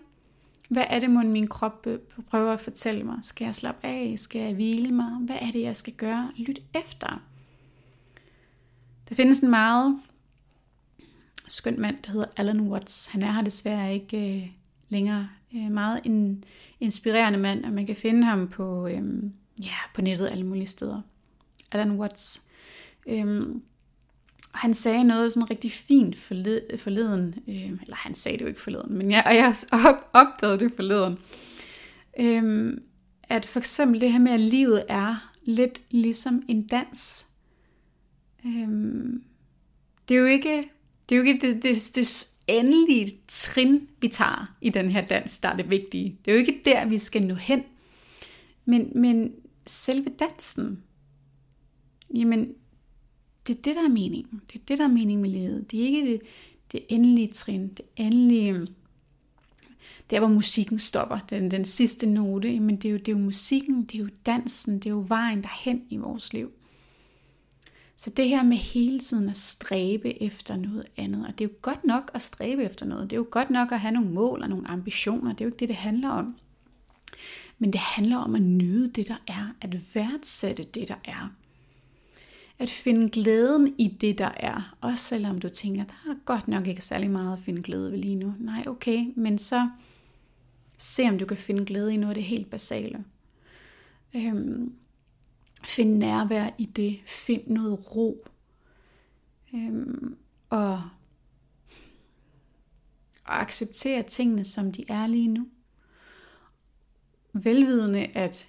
Hvad 0.69 0.83
er 0.89 0.99
det, 0.99 1.09
mon 1.09 1.31
min 1.31 1.47
krop 1.47 1.87
øh, 1.87 1.99
prøver 2.29 2.53
at 2.53 2.61
fortælle 2.61 3.03
mig? 3.03 3.17
Skal 3.21 3.45
jeg 3.45 3.55
slappe 3.55 3.87
af? 3.87 4.13
Skal 4.17 4.41
jeg 4.41 4.53
hvile 4.53 4.91
mig? 4.91 5.11
Hvad 5.11 5.35
er 5.41 5.51
det, 5.51 5.61
jeg 5.61 5.75
skal 5.75 5.93
gøre? 5.93 6.31
Lyt 6.37 6.61
efter. 6.75 7.21
Der 9.09 9.15
findes 9.15 9.39
en 9.39 9.49
meget 9.49 9.99
skøn 11.47 11.79
mand, 11.79 11.97
der 12.05 12.11
hedder 12.11 12.27
Alan 12.37 12.59
Watts. 12.59 13.05
Han 13.05 13.23
er 13.23 13.31
her 13.31 13.41
desværre 13.41 13.93
ikke 13.93 14.37
øh, 14.37 14.49
længere. 14.89 15.29
Øh, 15.55 15.71
meget 15.71 16.01
en 16.03 16.43
inspirerende 16.79 17.39
mand, 17.39 17.65
og 17.65 17.71
man 17.71 17.85
kan 17.85 17.95
finde 17.95 18.23
ham 18.23 18.47
på, 18.47 18.87
øh, 18.87 19.23
ja, 19.59 19.75
på 19.95 20.01
nettet 20.01 20.27
alle 20.27 20.45
mulige 20.45 20.67
steder. 20.67 21.01
Alan 21.71 21.91
Watts. 21.91 22.41
Øh, 23.07 23.55
han 24.53 24.73
sagde 24.73 25.03
noget 25.03 25.33
sådan 25.33 25.49
rigtig 25.49 25.71
fint 25.71 26.17
forleden, 26.77 27.35
øh, 27.47 27.71
eller 27.81 27.95
han 27.95 28.15
sagde 28.15 28.37
det 28.37 28.43
jo 28.43 28.47
ikke 28.47 28.61
forleden, 28.61 28.97
men 28.97 29.11
jeg, 29.11 29.23
og 29.25 29.35
jeg 29.35 29.55
opdagede 30.13 30.59
det 30.59 30.73
forleden, 30.75 31.17
øh, 32.19 32.77
at 33.23 33.45
for 33.45 33.59
eksempel 33.59 34.01
det 34.01 34.11
her 34.11 34.19
med, 34.19 34.31
at 34.31 34.39
livet 34.39 34.85
er 34.89 35.31
lidt 35.43 35.81
ligesom 35.89 36.43
en 36.47 36.67
dans. 36.67 37.27
Øh, 38.45 38.67
det 40.09 40.15
er 40.15 40.19
jo 40.19 40.25
ikke 40.25 40.69
det, 41.09 41.15
er 41.15 41.19
jo 41.19 41.25
ikke 41.25 41.47
det, 41.47 41.63
det, 41.63 41.91
det 41.95 42.27
endelige 42.47 43.19
trin, 43.27 43.87
vi 44.01 44.07
tager 44.07 44.55
i 44.61 44.69
den 44.69 44.89
her 44.89 45.05
dans, 45.05 45.37
der 45.37 45.49
er 45.49 45.55
det 45.55 45.69
vigtige. 45.69 46.17
Det 46.25 46.31
er 46.31 46.35
jo 46.35 46.39
ikke 46.39 46.61
der, 46.65 46.85
vi 46.85 46.97
skal 46.97 47.23
nå 47.23 47.33
hen. 47.33 47.63
Men, 48.65 48.91
men 48.95 49.31
selve 49.65 50.09
dansen, 50.19 50.83
jamen, 52.15 52.53
det 53.49 53.57
er 53.57 53.61
det, 53.61 53.75
der 53.75 53.83
er 53.83 53.89
meningen. 53.89 54.41
Det 54.47 54.55
er 54.55 54.63
det, 54.67 54.77
der 54.77 54.83
er 54.83 54.87
meningen 54.87 55.21
med 55.21 55.29
livet. 55.29 55.71
Det 55.71 55.79
er 55.79 55.85
ikke 55.85 56.11
det, 56.11 56.21
det 56.71 56.85
endelige 56.89 57.27
trin, 57.27 57.67
det 57.67 57.85
endelige, 57.95 58.53
øhm, 58.53 58.67
der 60.09 60.19
hvor 60.19 60.27
musikken 60.27 60.79
stopper, 60.79 61.19
den, 61.29 61.51
den 61.51 61.65
sidste 61.65 62.05
note, 62.05 62.59
men 62.59 62.75
det 62.75 62.85
er, 62.85 62.91
jo, 62.91 62.97
det 62.97 63.07
er 63.07 63.11
jo 63.11 63.17
musikken, 63.17 63.83
det 63.83 63.95
er 63.95 63.99
jo 63.99 64.09
dansen, 64.25 64.73
det 64.73 64.85
er 64.85 64.89
jo 64.89 65.05
vejen 65.07 65.41
derhen 65.41 65.81
i 65.89 65.97
vores 65.97 66.33
liv. 66.33 66.51
Så 67.95 68.09
det 68.09 68.29
her 68.29 68.43
med 68.43 68.57
hele 68.57 68.99
tiden 68.99 69.29
at 69.29 69.37
stræbe 69.37 70.23
efter 70.23 70.57
noget 70.57 70.85
andet, 70.97 71.25
og 71.27 71.39
det 71.39 71.45
er 71.45 71.49
jo 71.49 71.55
godt 71.61 71.85
nok 71.85 72.11
at 72.13 72.21
stræbe 72.21 72.63
efter 72.63 72.85
noget, 72.85 73.09
det 73.09 73.15
er 73.15 73.19
jo 73.19 73.27
godt 73.31 73.49
nok 73.49 73.71
at 73.71 73.79
have 73.79 73.91
nogle 73.91 74.09
mål 74.09 74.41
og 74.41 74.49
nogle 74.49 74.67
ambitioner, 74.67 75.33
det 75.33 75.41
er 75.41 75.45
jo 75.45 75.47
ikke 75.47 75.59
det, 75.59 75.69
det 75.69 75.75
handler 75.75 76.09
om. 76.09 76.35
Men 77.57 77.73
det 77.73 77.81
handler 77.81 78.17
om 78.17 78.35
at 78.35 78.41
nyde 78.41 78.89
det, 78.89 79.07
der 79.07 79.21
er, 79.27 79.55
at 79.61 79.95
værdsætte 79.95 80.63
det, 80.63 80.87
der 80.87 80.95
er 81.05 81.29
at 82.59 82.69
finde 82.69 83.09
glæden 83.09 83.75
i 83.77 83.87
det, 83.87 84.17
der 84.17 84.31
er. 84.37 84.75
Også 84.81 85.03
selvom 85.03 85.39
du 85.39 85.49
tænker, 85.49 85.83
der 85.83 86.11
er 86.11 86.15
godt 86.25 86.47
nok 86.47 86.67
ikke 86.67 86.81
særlig 86.81 87.11
meget 87.11 87.33
at 87.33 87.43
finde 87.43 87.63
glæde 87.63 87.91
ved 87.91 87.97
lige 87.97 88.15
nu. 88.15 88.33
Nej, 88.39 88.63
okay, 88.67 89.13
men 89.15 89.37
så 89.37 89.69
se 90.77 91.03
om 91.03 91.17
du 91.17 91.25
kan 91.25 91.37
finde 91.37 91.65
glæde 91.65 91.93
i 91.93 91.97
noget 91.97 92.11
af 92.11 92.15
det 92.15 92.23
helt 92.23 92.49
basale. 92.49 93.05
Øhm, 94.15 94.73
find 95.67 95.97
nærvær 95.97 96.49
i 96.57 96.65
det. 96.65 97.01
Find 97.05 97.47
noget 97.47 97.95
ro. 97.95 98.27
Øhm, 99.53 100.17
og, 100.49 100.81
og 103.25 103.41
acceptere 103.41 104.03
tingene, 104.03 104.45
som 104.45 104.71
de 104.71 104.85
er 104.87 105.07
lige 105.07 105.27
nu. 105.27 105.47
Velvidende, 107.33 108.05
at 108.05 108.47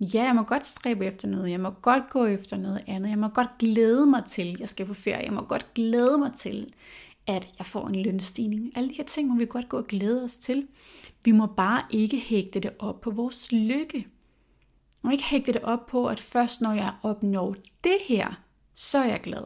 ja, 0.00 0.22
jeg 0.22 0.34
må 0.34 0.42
godt 0.42 0.66
stræbe 0.66 1.06
efter 1.06 1.28
noget, 1.28 1.50
jeg 1.50 1.60
må 1.60 1.70
godt 1.70 2.10
gå 2.10 2.24
efter 2.24 2.56
noget 2.56 2.84
andet, 2.86 3.10
jeg 3.10 3.18
må 3.18 3.28
godt 3.28 3.58
glæde 3.58 4.06
mig 4.06 4.24
til, 4.24 4.52
at 4.54 4.60
jeg 4.60 4.68
skal 4.68 4.86
på 4.86 4.94
ferie, 4.94 5.24
jeg 5.24 5.32
må 5.32 5.40
godt 5.40 5.74
glæde 5.74 6.18
mig 6.18 6.32
til, 6.32 6.74
at 7.26 7.50
jeg 7.58 7.66
får 7.66 7.88
en 7.88 8.02
lønstigning. 8.02 8.72
Alle 8.76 8.88
de 8.88 8.94
her 8.94 9.04
ting 9.04 9.28
må 9.28 9.38
vi 9.38 9.46
godt 9.46 9.68
gå 9.68 9.76
og 9.76 9.86
glæde 9.86 10.24
os 10.24 10.38
til. 10.38 10.66
Vi 11.24 11.32
må 11.32 11.46
bare 11.46 11.82
ikke 11.90 12.18
hægte 12.18 12.60
det 12.60 12.70
op 12.78 13.00
på 13.00 13.10
vores 13.10 13.52
lykke. 13.52 13.98
Vi 13.98 14.06
må 15.02 15.10
ikke 15.10 15.24
hægte 15.24 15.52
det 15.52 15.62
op 15.62 15.86
på, 15.86 16.06
at 16.06 16.20
først 16.20 16.60
når 16.60 16.72
jeg 16.72 16.92
opnår 17.02 17.54
det 17.84 17.96
her, 18.06 18.40
så 18.74 18.98
er 18.98 19.04
jeg 19.04 19.20
glad. 19.20 19.42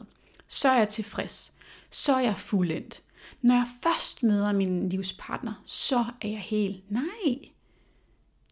Så 0.49 0.69
er 0.69 0.79
jeg 0.79 0.89
tilfreds. 0.89 1.53
Så 1.91 2.15
er 2.15 2.21
jeg 2.21 2.39
fuldendt. 2.39 3.03
Når 3.43 3.55
jeg 3.55 3.67
først 3.83 4.23
møder 4.23 4.53
min 4.53 4.89
livspartner, 4.89 5.63
så 5.65 6.05
er 6.21 6.29
jeg 6.29 6.41
helt. 6.41 6.91
Nej, 6.91 7.51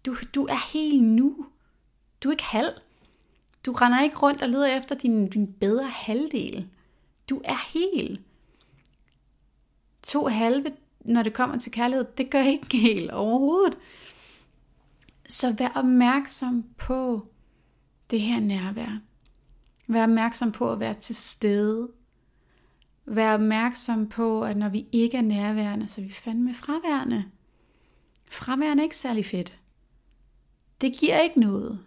du, 0.07 0.17
du 0.35 0.45
er 0.45 0.73
helt 0.73 1.03
nu. 1.03 1.47
Du 2.27 2.31
er 2.31 2.35
ikke 2.35 2.45
halv. 2.45 2.73
Du 3.67 3.73
render 3.73 4.03
ikke 4.03 4.17
rundt 4.17 4.43
og 4.43 4.49
leder 4.49 4.77
efter 4.77 4.95
din, 4.95 5.29
din 5.29 5.53
bedre 5.53 5.89
halvdel. 5.89 6.69
Du 7.31 7.41
er 7.45 7.73
hel. 7.73 8.21
To 10.03 10.27
halve, 10.27 10.73
når 11.01 11.23
det 11.23 11.35
kommer 11.35 11.59
til 11.59 11.73
kærlighed, 11.73 12.05
det 12.19 12.31
gør 12.31 12.43
ikke 12.43 12.77
helt 12.79 13.11
overhovedet. 13.11 13.79
Så 15.29 15.53
vær 15.53 15.69
opmærksom 15.69 16.65
på 16.79 17.29
det 18.11 18.21
her 18.21 18.41
nærvær. 18.41 19.01
Vær 19.87 20.03
opmærksom 20.03 20.53
på 20.53 20.73
at 20.73 20.81
være 20.81 20.95
til 20.95 21.17
stede. 21.17 21.89
Vær 23.05 23.35
opmærksom 23.35 24.09
på, 24.09 24.45
at 24.45 24.57
når 24.57 24.69
vi 24.69 24.87
ikke 24.93 25.17
er 25.17 25.23
nærværende, 25.23 25.89
så 25.89 26.01
er 26.01 26.05
vi 26.05 26.13
fandme 26.13 26.55
fraværende. 26.55 27.25
Fraværende 28.31 28.81
er 28.81 28.85
ikke 28.85 28.97
særlig 28.97 29.27
fedt. 29.27 29.59
Det 30.81 30.93
giver 31.01 31.21
ikke 31.21 31.41
noget. 31.41 31.87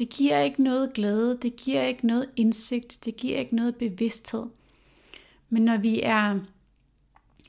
Det 0.00 0.08
giver 0.08 0.40
ikke 0.40 0.62
noget 0.62 0.92
glæde, 0.92 1.38
det 1.42 1.56
giver 1.56 1.82
ikke 1.82 2.06
noget 2.06 2.30
indsigt, 2.36 3.04
det 3.04 3.16
giver 3.16 3.38
ikke 3.38 3.56
noget 3.56 3.76
bevidsthed. 3.76 4.46
Men 5.48 5.62
når 5.62 5.76
vi 5.76 6.00
er 6.02 6.40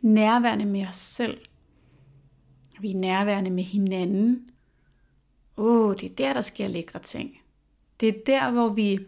nærværende 0.02 0.66
med 0.66 0.88
os 0.88 0.96
selv, 0.96 1.38
vi 2.80 2.92
er 2.92 2.96
nærværende 2.96 3.52
med 3.52 3.64
hinanden, 3.64 4.50
åh, 5.58 5.90
oh, 5.90 5.96
det 5.96 6.12
er 6.12 6.16
der, 6.16 6.34
der 6.34 6.42
sker 6.42 6.68
lækre 6.68 7.00
ting. 7.00 7.42
Det 8.00 8.10
er 8.10 8.24
der, 8.26 8.52
hvor 8.52 8.70
vi 8.70 9.00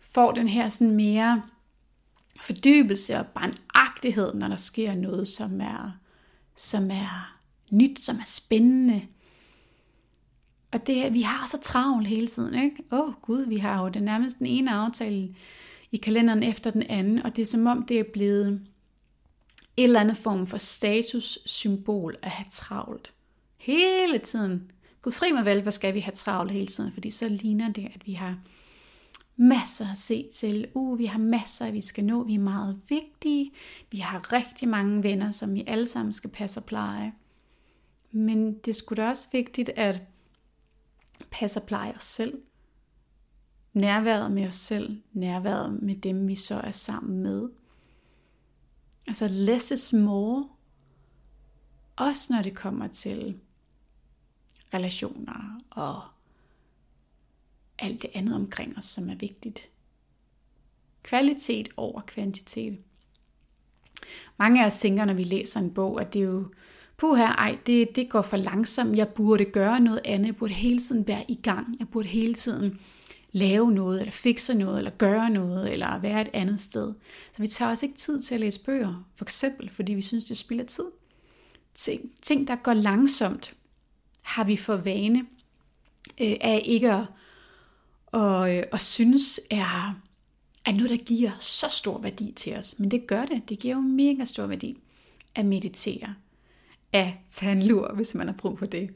får 0.00 0.32
den 0.32 0.48
her 0.48 0.68
sådan 0.68 0.96
mere 0.96 1.42
fordybelse 2.42 3.18
og 3.18 3.26
barnagtighed, 3.26 4.34
når 4.34 4.48
der 4.48 4.56
sker 4.56 4.94
noget, 4.94 5.28
som 5.28 5.60
er, 5.60 5.98
som 6.56 6.90
er 6.90 7.38
nyt, 7.70 8.00
som 8.00 8.16
er 8.16 8.26
spændende. 8.26 9.02
Og 10.72 10.86
det, 10.86 11.12
vi 11.12 11.22
har 11.22 11.46
så 11.46 11.58
travlt 11.62 12.08
hele 12.08 12.26
tiden, 12.26 12.54
ikke? 12.54 12.76
Åh 12.92 12.98
oh, 12.98 13.14
gud, 13.22 13.46
vi 13.46 13.56
har 13.56 13.82
jo 13.82 13.88
det 13.88 14.02
nærmest 14.02 14.38
den 14.38 14.46
ene 14.46 14.70
aftale 14.70 15.34
i 15.92 15.96
kalenderen 15.96 16.42
efter 16.42 16.70
den 16.70 16.82
anden, 16.82 17.22
og 17.22 17.36
det 17.36 17.42
er 17.42 17.46
som 17.46 17.66
om, 17.66 17.86
det 17.86 17.98
er 17.98 18.04
blevet 18.12 18.66
et 19.76 19.84
eller 19.84 20.00
andet 20.00 20.16
form 20.16 20.46
for 20.46 20.56
statussymbol 20.56 22.16
at 22.22 22.30
have 22.30 22.46
travlt. 22.50 23.12
Hele 23.56 24.18
tiden. 24.18 24.70
Gud 25.02 25.12
fri 25.12 25.32
mig 25.32 25.44
vel, 25.44 25.62
hvor 25.62 25.70
skal 25.70 25.94
vi 25.94 26.00
have 26.00 26.12
travlt 26.12 26.52
hele 26.52 26.66
tiden, 26.66 26.92
fordi 26.92 27.10
så 27.10 27.28
ligner 27.28 27.72
det, 27.72 27.90
at 27.94 28.06
vi 28.06 28.12
har 28.12 28.38
masser 29.36 29.90
at 29.90 29.98
se 29.98 30.28
til. 30.34 30.66
Uh, 30.74 30.98
vi 30.98 31.04
har 31.04 31.18
masser, 31.18 31.70
vi 31.70 31.80
skal 31.80 32.04
nå. 32.04 32.24
Vi 32.24 32.34
er 32.34 32.38
meget 32.38 32.80
vigtige. 32.88 33.50
Vi 33.90 33.98
har 33.98 34.32
rigtig 34.32 34.68
mange 34.68 35.02
venner, 35.02 35.30
som 35.30 35.54
vi 35.54 35.64
alle 35.66 35.86
sammen 35.86 36.12
skal 36.12 36.30
passe 36.30 36.60
og 36.60 36.64
pleje. 36.64 37.12
Men 38.12 38.52
det 38.54 38.76
skulle 38.76 39.02
da 39.02 39.08
også 39.08 39.28
vigtigt 39.32 39.68
at 39.68 40.00
passer 41.30 41.60
og 41.60 41.66
pleje 41.66 41.96
os 41.96 42.04
selv. 42.04 42.42
Nærværet 43.72 44.32
med 44.32 44.48
os 44.48 44.54
selv. 44.54 45.02
Nærværet 45.12 45.82
med 45.82 45.96
dem, 45.96 46.28
vi 46.28 46.34
så 46.34 46.54
er 46.54 46.70
sammen 46.70 47.22
med. 47.22 47.48
Altså 49.06 49.28
less 49.28 49.70
is 49.70 49.92
more. 49.92 50.48
Også 51.96 52.32
når 52.32 52.42
det 52.42 52.56
kommer 52.56 52.88
til 52.88 53.40
relationer 54.74 55.60
og 55.70 56.02
alt 57.78 58.02
det 58.02 58.10
andet 58.14 58.34
omkring 58.34 58.78
os, 58.78 58.84
som 58.84 59.10
er 59.10 59.14
vigtigt. 59.14 59.70
Kvalitet 61.02 61.68
over 61.76 62.00
kvantitet. 62.00 62.78
Mange 64.36 64.62
af 64.62 64.66
os 64.66 64.78
tænker, 64.78 65.04
når 65.04 65.14
vi 65.14 65.24
læser 65.24 65.60
en 65.60 65.74
bog, 65.74 66.00
at 66.00 66.12
det 66.12 66.18
er 66.18 66.24
jo, 66.24 66.52
puha, 66.98 67.24
ej, 67.24 67.58
det, 67.66 67.96
det 67.96 68.08
går 68.08 68.22
for 68.22 68.36
langsomt, 68.36 68.96
jeg 68.96 69.08
burde 69.08 69.44
gøre 69.44 69.80
noget 69.80 70.00
andet, 70.04 70.26
jeg 70.26 70.36
burde 70.36 70.54
hele 70.54 70.78
tiden 70.78 71.06
være 71.06 71.24
i 71.28 71.34
gang, 71.34 71.76
jeg 71.78 71.88
burde 71.88 72.08
hele 72.08 72.34
tiden 72.34 72.80
lave 73.32 73.72
noget, 73.72 74.00
eller 74.00 74.12
fikse 74.12 74.54
noget, 74.54 74.78
eller 74.78 74.90
gøre 74.90 75.30
noget, 75.30 75.72
eller 75.72 75.98
være 75.98 76.20
et 76.20 76.30
andet 76.32 76.60
sted. 76.60 76.94
Så 77.32 77.42
vi 77.42 77.46
tager 77.46 77.70
også 77.70 77.86
ikke 77.86 77.98
tid 77.98 78.22
til 78.22 78.34
at 78.34 78.40
læse 78.40 78.64
bøger, 78.64 79.06
for 79.16 79.24
eksempel, 79.24 79.70
fordi 79.70 79.94
vi 79.94 80.02
synes, 80.02 80.24
det 80.24 80.36
spilder 80.36 80.64
tid. 80.64 80.84
Ting, 81.74 82.10
ting 82.22 82.48
der 82.48 82.56
går 82.56 82.74
langsomt, 82.74 83.54
har 84.22 84.44
vi 84.44 84.56
for 84.56 84.76
vane 84.76 85.18
øh, 86.20 86.36
af 86.40 86.62
ikke 86.64 86.92
at 86.92 87.04
og, 88.12 88.56
øh, 88.56 88.62
og 88.72 88.80
synes 88.80 89.40
er, 89.50 90.00
er 90.64 90.72
noget, 90.72 90.90
der 90.90 90.96
giver 90.96 91.30
så 91.38 91.66
stor 91.70 91.98
værdi 91.98 92.32
til 92.36 92.56
os. 92.56 92.78
Men 92.78 92.90
det 92.90 93.06
gør 93.06 93.24
det. 93.24 93.48
Det 93.48 93.58
giver 93.58 93.74
jo 93.74 93.80
mega 93.80 94.24
stor 94.24 94.46
værdi 94.46 94.78
at 95.34 95.46
meditere, 95.46 96.14
af 96.92 97.24
tandlur, 97.30 97.80
lur, 97.80 97.94
hvis 97.94 98.14
man 98.14 98.26
har 98.26 98.34
brug 98.34 98.58
for 98.58 98.66
det. 98.66 98.90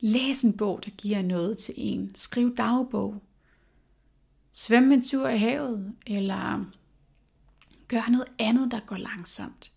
Læs 0.00 0.42
en 0.42 0.56
bog, 0.56 0.80
der 0.84 0.90
giver 0.90 1.22
noget 1.22 1.58
til 1.58 1.74
en. 1.76 2.14
Skriv 2.14 2.56
dagbog. 2.56 3.22
Svøm 4.52 4.92
en 4.92 5.02
tur 5.02 5.28
i 5.28 5.38
havet, 5.38 5.94
eller 6.06 6.64
gør 7.88 8.10
noget 8.10 8.28
andet, 8.38 8.70
der 8.70 8.80
går 8.86 8.96
langsomt. 8.96 9.72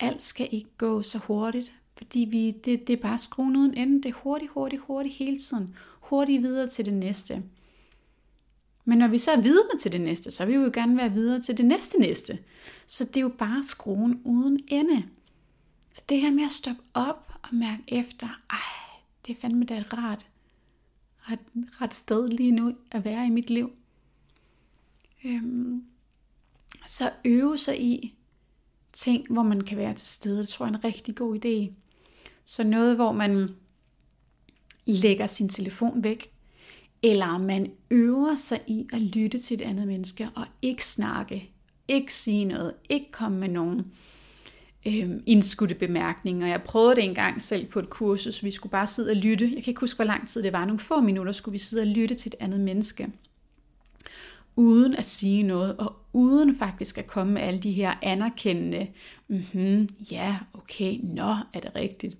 Alt 0.00 0.22
skal 0.22 0.48
ikke 0.50 0.70
gå 0.78 1.02
så 1.02 1.18
hurtigt, 1.18 1.72
fordi 1.96 2.28
vi, 2.30 2.50
det, 2.50 2.86
det 2.86 2.92
er 2.92 3.02
bare 3.02 3.18
skruen 3.18 3.56
uden 3.56 3.74
ende. 3.74 4.02
Det 4.02 4.08
er 4.08 4.18
hurtigt, 4.22 4.50
hurtigt, 4.50 4.82
hurtigt 4.82 5.14
hele 5.14 5.38
tiden. 5.38 5.76
Hurtigt 6.00 6.42
videre 6.42 6.68
til 6.68 6.84
det 6.84 6.94
næste. 6.94 7.42
Men 8.84 8.98
når 8.98 9.08
vi 9.08 9.18
så 9.18 9.30
er 9.30 9.40
videre 9.40 9.78
til 9.80 9.92
det 9.92 10.00
næste, 10.00 10.30
så 10.30 10.44
vil 10.44 10.58
vi 10.58 10.64
jo 10.64 10.70
gerne 10.74 10.96
være 10.96 11.12
videre 11.12 11.40
til 11.40 11.56
det 11.56 11.66
næste 11.66 11.98
næste. 11.98 12.38
Så 12.86 13.04
det 13.04 13.16
er 13.16 13.20
jo 13.20 13.32
bare 13.38 13.64
skruen 13.64 14.20
uden 14.24 14.60
ende. 14.68 15.02
Så 15.94 16.02
det 16.08 16.20
her 16.20 16.30
med 16.30 16.44
at 16.44 16.50
stoppe 16.50 16.82
op 16.94 17.32
og 17.42 17.54
mærke 17.54 17.82
efter, 17.88 18.28
ej, 18.50 19.00
det 19.26 19.36
er 19.36 19.40
fandme 19.40 19.64
da 19.64 19.78
et 19.78 19.92
rart, 19.92 20.26
ret, 21.18 21.38
ret 21.54 21.94
sted 21.94 22.28
lige 22.28 22.52
nu 22.52 22.74
at 22.90 23.04
være 23.04 23.26
i 23.26 23.30
mit 23.30 23.50
liv. 23.50 23.72
Øhm, 25.24 25.84
så 26.86 27.12
øve 27.24 27.58
sig 27.58 27.82
i 27.82 28.14
ting, 28.92 29.32
hvor 29.32 29.42
man 29.42 29.60
kan 29.60 29.78
være 29.78 29.94
til 29.94 30.06
stede. 30.06 30.38
Det 30.38 30.48
tror 30.48 30.66
jeg 30.66 30.72
er 30.72 30.78
en 30.78 30.84
rigtig 30.84 31.14
god 31.14 31.44
idé. 31.44 31.72
Så 32.44 32.64
noget, 32.64 32.96
hvor 32.96 33.12
man 33.12 33.48
lægger 34.86 35.26
sin 35.26 35.48
telefon 35.48 36.04
væk, 36.04 36.32
eller 37.02 37.38
man 37.38 37.72
øver 37.90 38.34
sig 38.34 38.60
i 38.66 38.88
at 38.92 39.00
lytte 39.00 39.38
til 39.38 39.54
et 39.54 39.62
andet 39.62 39.86
menneske 39.86 40.30
og 40.34 40.46
ikke 40.62 40.86
snakke, 40.86 41.50
ikke 41.88 42.14
sige 42.14 42.44
noget, 42.44 42.74
ikke 42.88 43.12
komme 43.12 43.38
med 43.38 43.48
nogen 43.48 43.92
øh, 44.86 45.10
indskudte 45.26 45.74
bemærkninger. 45.74 46.46
Jeg 46.46 46.62
prøvede 46.62 46.96
det 46.96 47.04
engang 47.04 47.42
selv 47.42 47.66
på 47.66 47.78
et 47.78 47.90
kursus, 47.90 48.44
vi 48.44 48.50
skulle 48.50 48.70
bare 48.70 48.86
sidde 48.86 49.10
og 49.10 49.16
lytte. 49.16 49.44
Jeg 49.54 49.64
kan 49.64 49.70
ikke 49.70 49.80
huske, 49.80 49.96
hvor 49.96 50.04
lang 50.04 50.28
tid 50.28 50.42
det 50.42 50.52
var. 50.52 50.64
Nogle 50.64 50.78
få 50.78 51.00
minutter 51.00 51.32
skulle 51.32 51.52
vi 51.52 51.58
sidde 51.58 51.82
og 51.82 51.86
lytte 51.86 52.14
til 52.14 52.28
et 52.28 52.34
andet 52.40 52.60
menneske. 52.60 53.08
Uden 54.56 54.96
at 54.96 55.04
sige 55.04 55.42
noget, 55.42 55.76
og 55.76 55.96
uden 56.12 56.58
faktisk 56.58 56.98
at 56.98 57.06
komme 57.06 57.32
med 57.32 57.42
alle 57.42 57.60
de 57.60 57.72
her 57.72 57.94
anerkendende, 58.02 58.86
mm-hmm, 59.28 59.88
ja, 60.10 60.36
okay, 60.52 60.98
nå, 61.02 61.36
er 61.52 61.60
det 61.60 61.70
rigtigt. 61.76 62.16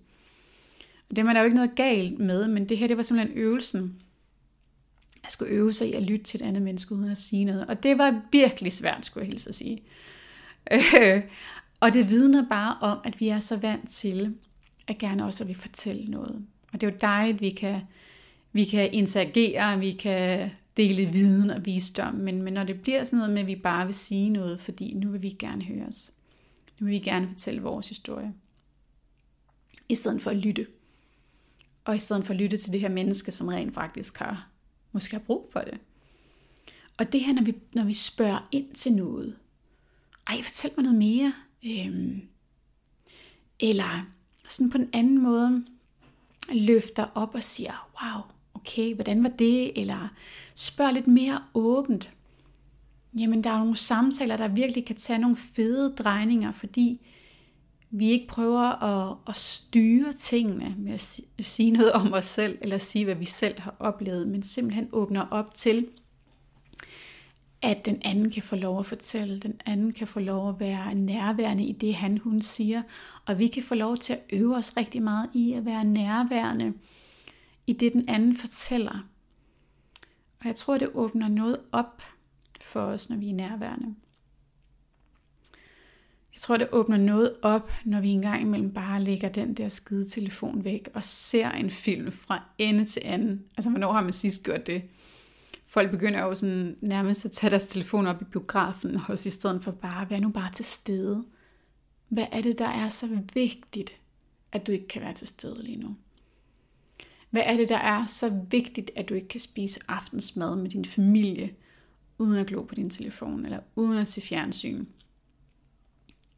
Og 1.11 1.17
det 1.17 1.25
var 1.25 1.33
der 1.33 1.41
jo 1.41 1.45
ikke 1.45 1.57
noget 1.57 1.75
galt 1.77 2.19
med, 2.19 2.49
men 2.49 2.69
det 2.69 2.79
her, 2.79 2.87
det 2.87 2.97
var 2.97 3.03
simpelthen 3.03 3.39
øvelsen 3.39 4.01
jeg 5.25 5.31
skulle 5.31 5.53
øve 5.53 5.73
sig 5.73 5.89
i 5.89 5.93
at 5.93 6.03
lytte 6.03 6.25
til 6.25 6.43
et 6.43 6.47
andet 6.47 6.63
menneske 6.63 6.95
uden 6.95 7.11
at 7.11 7.19
sige 7.19 7.45
noget. 7.45 7.67
Og 7.67 7.83
det 7.83 7.99
var 7.99 8.21
virkelig 8.33 8.73
svært, 8.73 9.07
skulle 9.07 9.25
jeg 9.25 9.29
hilse 9.29 9.49
at 9.49 9.55
sige. 9.55 9.83
Øh, 10.73 11.23
og 11.85 11.93
det 11.93 12.11
vidner 12.11 12.49
bare 12.49 12.77
om, 12.81 12.99
at 13.05 13.21
vi 13.21 13.29
er 13.29 13.41
så 13.41 13.57
vant 13.57 13.91
til, 13.91 14.35
at 14.87 14.99
gerne 14.99 15.25
også 15.25 15.45
at 15.45 15.49
vi 15.49 15.55
fortælle 15.55 16.05
noget. 16.05 16.47
Og 16.73 16.81
det 16.81 16.87
er 16.87 16.91
jo 16.91 16.99
dejligt, 17.01 17.35
at 17.35 17.41
vi 17.41 17.51
kan, 17.51 17.81
vi 18.53 18.65
kan 18.65 18.93
interagere, 18.93 19.79
vi 19.79 19.93
kan 19.93 20.51
dele 20.77 21.13
viden 21.13 21.51
og 21.51 21.67
visdom, 21.67 22.15
men, 22.15 22.43
men 22.43 22.53
når 22.53 22.65
det 22.65 22.83
bliver 22.83 23.05
sådan 23.05 23.17
noget 23.17 23.33
med, 23.33 23.43
at 23.43 23.49
vi 23.49 23.57
bare 23.57 23.87
vil 23.87 23.95
sige 23.95 24.31
noget, 24.31 24.61
fordi 24.61 24.95
nu 24.95 25.11
vil 25.11 25.23
vi 25.23 25.31
gerne 25.31 25.65
høres. 25.65 26.13
Nu 26.81 26.85
vil 26.85 26.93
vi 26.93 26.99
gerne 26.99 27.29
fortælle 27.29 27.63
vores 27.63 27.89
historie. 27.89 28.35
I 29.89 29.95
stedet 29.95 30.23
for 30.23 30.31
at 30.31 30.37
lytte. 30.37 30.67
Og 31.85 31.97
i 31.97 31.99
stedet 31.99 32.27
for 32.27 32.35
at 32.35 32.41
lytte 32.41 32.57
til 32.57 32.73
det 32.73 32.81
her 32.81 32.89
menneske, 32.89 33.33
som 33.33 33.49
rent 33.49 33.75
faktisk 33.75 34.19
har 34.19 34.49
måske 34.93 35.13
har 35.13 35.23
brug 35.27 35.49
for 35.53 35.61
det. 35.61 35.79
Og 36.97 37.13
det 37.13 37.21
her, 37.21 37.33
når 37.33 37.43
vi, 37.43 37.55
når 37.75 37.85
vi 37.85 37.93
spørger 37.93 38.49
ind 38.53 38.75
til 38.75 38.93
noget. 38.93 39.37
Ej, 40.27 40.43
fortæl 40.43 40.71
mig 40.77 40.83
noget 40.83 40.99
mere. 40.99 41.33
Øhm, 41.67 42.23
eller 43.61 44.07
sådan 44.49 44.71
på 44.71 44.79
en 44.79 44.91
anden 44.93 45.23
måde 45.23 45.65
løfter 46.53 47.07
op 47.15 47.35
og 47.35 47.43
siger, 47.43 47.91
wow, 48.03 48.23
okay, 48.55 48.95
hvordan 48.95 49.23
var 49.23 49.29
det? 49.29 49.81
Eller 49.81 50.09
spørg 50.55 50.93
lidt 50.95 51.07
mere 51.07 51.43
åbent. 51.55 52.13
Jamen, 53.19 53.45
der 53.45 53.51
er 53.51 53.59
nogle 53.59 53.77
samtaler, 53.77 54.37
der 54.37 54.49
virkelig 54.49 54.87
kan 54.87 54.97
tage 54.97 55.19
nogle 55.19 55.37
fede 55.37 55.95
drejninger, 55.99 56.53
fordi 56.53 57.01
vi 57.91 58.11
ikke 58.11 58.27
prøver 58.27 58.83
at, 58.83 59.17
at 59.29 59.37
styre 59.37 60.13
tingene 60.13 60.75
med 60.79 60.93
at 60.93 61.47
sige 61.47 61.71
noget 61.71 61.93
om 61.93 62.13
os 62.13 62.25
selv, 62.25 62.59
eller 62.61 62.79
sige, 62.79 63.05
hvad 63.05 63.15
vi 63.15 63.25
selv 63.25 63.61
har 63.61 63.77
oplevet, 63.79 64.29
men 64.29 64.43
simpelthen 64.43 64.89
åbner 64.93 65.27
op 65.31 65.55
til, 65.55 65.87
at 67.65 67.85
den 67.85 68.03
anden 68.03 68.31
kan 68.31 68.43
få 68.43 68.57
lov 68.57 68.79
at 68.79 68.87
fortælle, 68.87 69.41
den 69.41 69.61
anden 69.67 69.93
kan 69.93 70.07
få 70.07 70.21
lov 70.21 70.49
at 70.49 70.61
være 70.61 70.95
nærværende 70.95 71.65
i 71.65 71.73
det, 71.73 71.95
han 71.95 72.19
hun 72.19 72.43
siger, 72.43 72.83
og 73.27 73.39
vi 73.39 73.47
kan 73.47 73.63
få 73.63 73.75
lov 73.75 73.97
til 73.97 74.13
at 74.13 74.21
øve 74.33 74.57
os 74.57 74.77
rigtig 74.77 75.03
meget 75.03 75.31
i 75.35 75.53
at 75.53 75.65
være 75.65 75.85
nærværende 75.85 76.73
i 77.67 77.73
det, 77.73 77.93
den 77.93 78.09
anden 78.09 78.37
fortæller. 78.37 79.09
Og 80.41 80.47
jeg 80.47 80.57
tror, 80.57 80.79
det 80.79 80.91
åbner 80.95 81.29
noget 81.29 81.57
op 81.73 82.03
for 82.61 82.81
os, 82.81 83.11
når 83.11 83.17
vi 83.17 83.29
er 83.29 83.35
nærværende. 83.35 83.95
Jeg 86.35 86.41
tror, 86.41 86.57
det 86.57 86.69
åbner 86.73 86.97
noget 86.97 87.35
op, 87.43 87.73
når 87.85 88.01
vi 88.01 88.09
engang 88.09 88.43
imellem 88.43 88.73
bare 88.73 89.03
lægger 89.03 89.29
den 89.29 89.55
der 89.55 89.69
skide 89.69 90.09
telefon 90.09 90.65
væk 90.65 90.89
og 90.95 91.05
ser 91.05 91.51
en 91.51 91.71
film 91.71 92.13
fra 92.13 92.43
ende 92.59 92.85
til 92.85 93.03
anden. 93.05 93.45
Altså, 93.57 93.71
hvornår 93.71 93.93
har 93.93 94.03
man 94.03 94.13
sidst 94.13 94.43
gjort 94.43 94.67
det? 94.67 94.83
Folk 95.75 95.91
begynder 95.91 96.23
jo 96.23 96.35
sådan 96.35 96.77
nærmest 96.81 97.25
at 97.25 97.31
tage 97.31 97.51
deres 97.51 97.67
telefon 97.67 98.07
op 98.07 98.23
i 98.23 98.25
biografen, 98.25 99.01
også 99.09 99.29
i 99.29 99.31
stedet 99.31 99.65
for 99.65 99.71
bare 99.71 100.03
at 100.03 100.11
være 100.11 100.21
nu 100.21 100.29
bare 100.29 100.53
til 100.53 100.65
stede. 100.65 101.25
Hvad 102.09 102.27
er 102.33 102.41
det, 102.41 102.59
der 102.59 102.69
er 102.69 102.89
så 102.89 103.21
vigtigt, 103.35 104.01
at 104.53 104.67
du 104.67 104.73
ikke 104.73 104.89
kan 104.89 105.03
være 105.03 105.15
til 105.15 105.27
stede 105.27 105.63
lige 105.63 105.77
nu? 105.77 105.97
Hvad 107.31 107.43
er 107.45 107.57
det, 107.57 107.69
der 107.69 107.77
er 107.77 108.07
så 108.07 108.43
vigtigt, 108.51 108.91
at 108.97 109.09
du 109.09 109.15
ikke 109.15 109.29
kan 109.29 109.41
spise 109.41 109.81
aftensmad 109.89 110.57
med 110.57 110.71
din 110.71 110.85
familie, 110.85 111.55
uden 112.19 112.39
at 112.39 112.47
glo 112.47 112.63
på 112.63 112.75
din 112.75 112.91
telefon, 112.91 113.45
eller 113.45 113.61
uden 113.77 113.99
at 113.99 114.09
se 114.09 114.21
fjernsyn? 114.21 114.87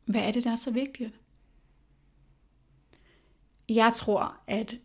Hvad 0.05 0.21
er 0.21 0.33
det, 0.33 0.45
der 0.45 0.51
er 0.51 0.57
så 0.57 0.71
vigtigt? 0.71 1.15
Jeg 3.69 3.93
tror, 3.95 4.37
at 4.47 4.79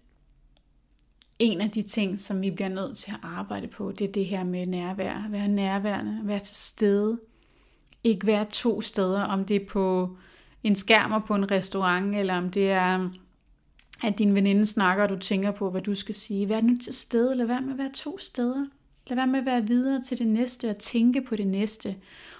en 1.41 1.61
af 1.61 1.71
de 1.71 1.81
ting, 1.81 2.19
som 2.19 2.41
vi 2.41 2.51
bliver 2.51 2.69
nødt 2.69 2.97
til 2.97 3.11
at 3.11 3.19
arbejde 3.23 3.67
på, 3.67 3.91
det 3.91 4.07
er 4.07 4.11
det 4.11 4.25
her 4.25 4.43
med 4.43 4.65
nærvær. 4.65 5.27
Være 5.29 5.47
nærværende, 5.47 6.19
være 6.23 6.39
til 6.39 6.55
stede 6.55 7.19
ikke 8.03 8.27
være 8.27 8.45
to 8.45 8.81
steder, 8.81 9.21
om 9.21 9.45
det 9.45 9.55
er 9.55 9.65
på 9.65 10.17
en 10.63 10.75
skærm 10.75 11.11
og 11.11 11.23
på 11.23 11.35
en 11.35 11.51
restaurant, 11.51 12.15
eller 12.15 12.37
om 12.37 12.49
det 12.49 12.71
er, 12.71 13.09
at 14.03 14.17
din 14.17 14.35
veninde 14.35 14.65
snakker, 14.65 15.03
og 15.03 15.09
du 15.09 15.19
tænker 15.19 15.51
på, 15.51 15.69
hvad 15.69 15.81
du 15.81 15.95
skal 15.95 16.15
sige. 16.15 16.49
Vær 16.49 16.61
nu 16.61 16.75
til 16.83 16.93
stede, 16.93 17.31
eller 17.31 17.45
vær 17.45 17.59
med 17.59 17.71
at 17.71 17.77
være 17.77 17.91
to 17.93 18.17
steder. 18.17 18.65
Lad 19.07 19.15
være 19.15 19.27
med 19.27 19.39
at 19.39 19.45
være 19.45 19.67
videre 19.67 20.01
til 20.03 20.19
det 20.19 20.27
næste 20.27 20.69
og 20.69 20.77
tænke 20.77 21.21
på 21.21 21.35
det 21.35 21.47
næste. 21.47 21.95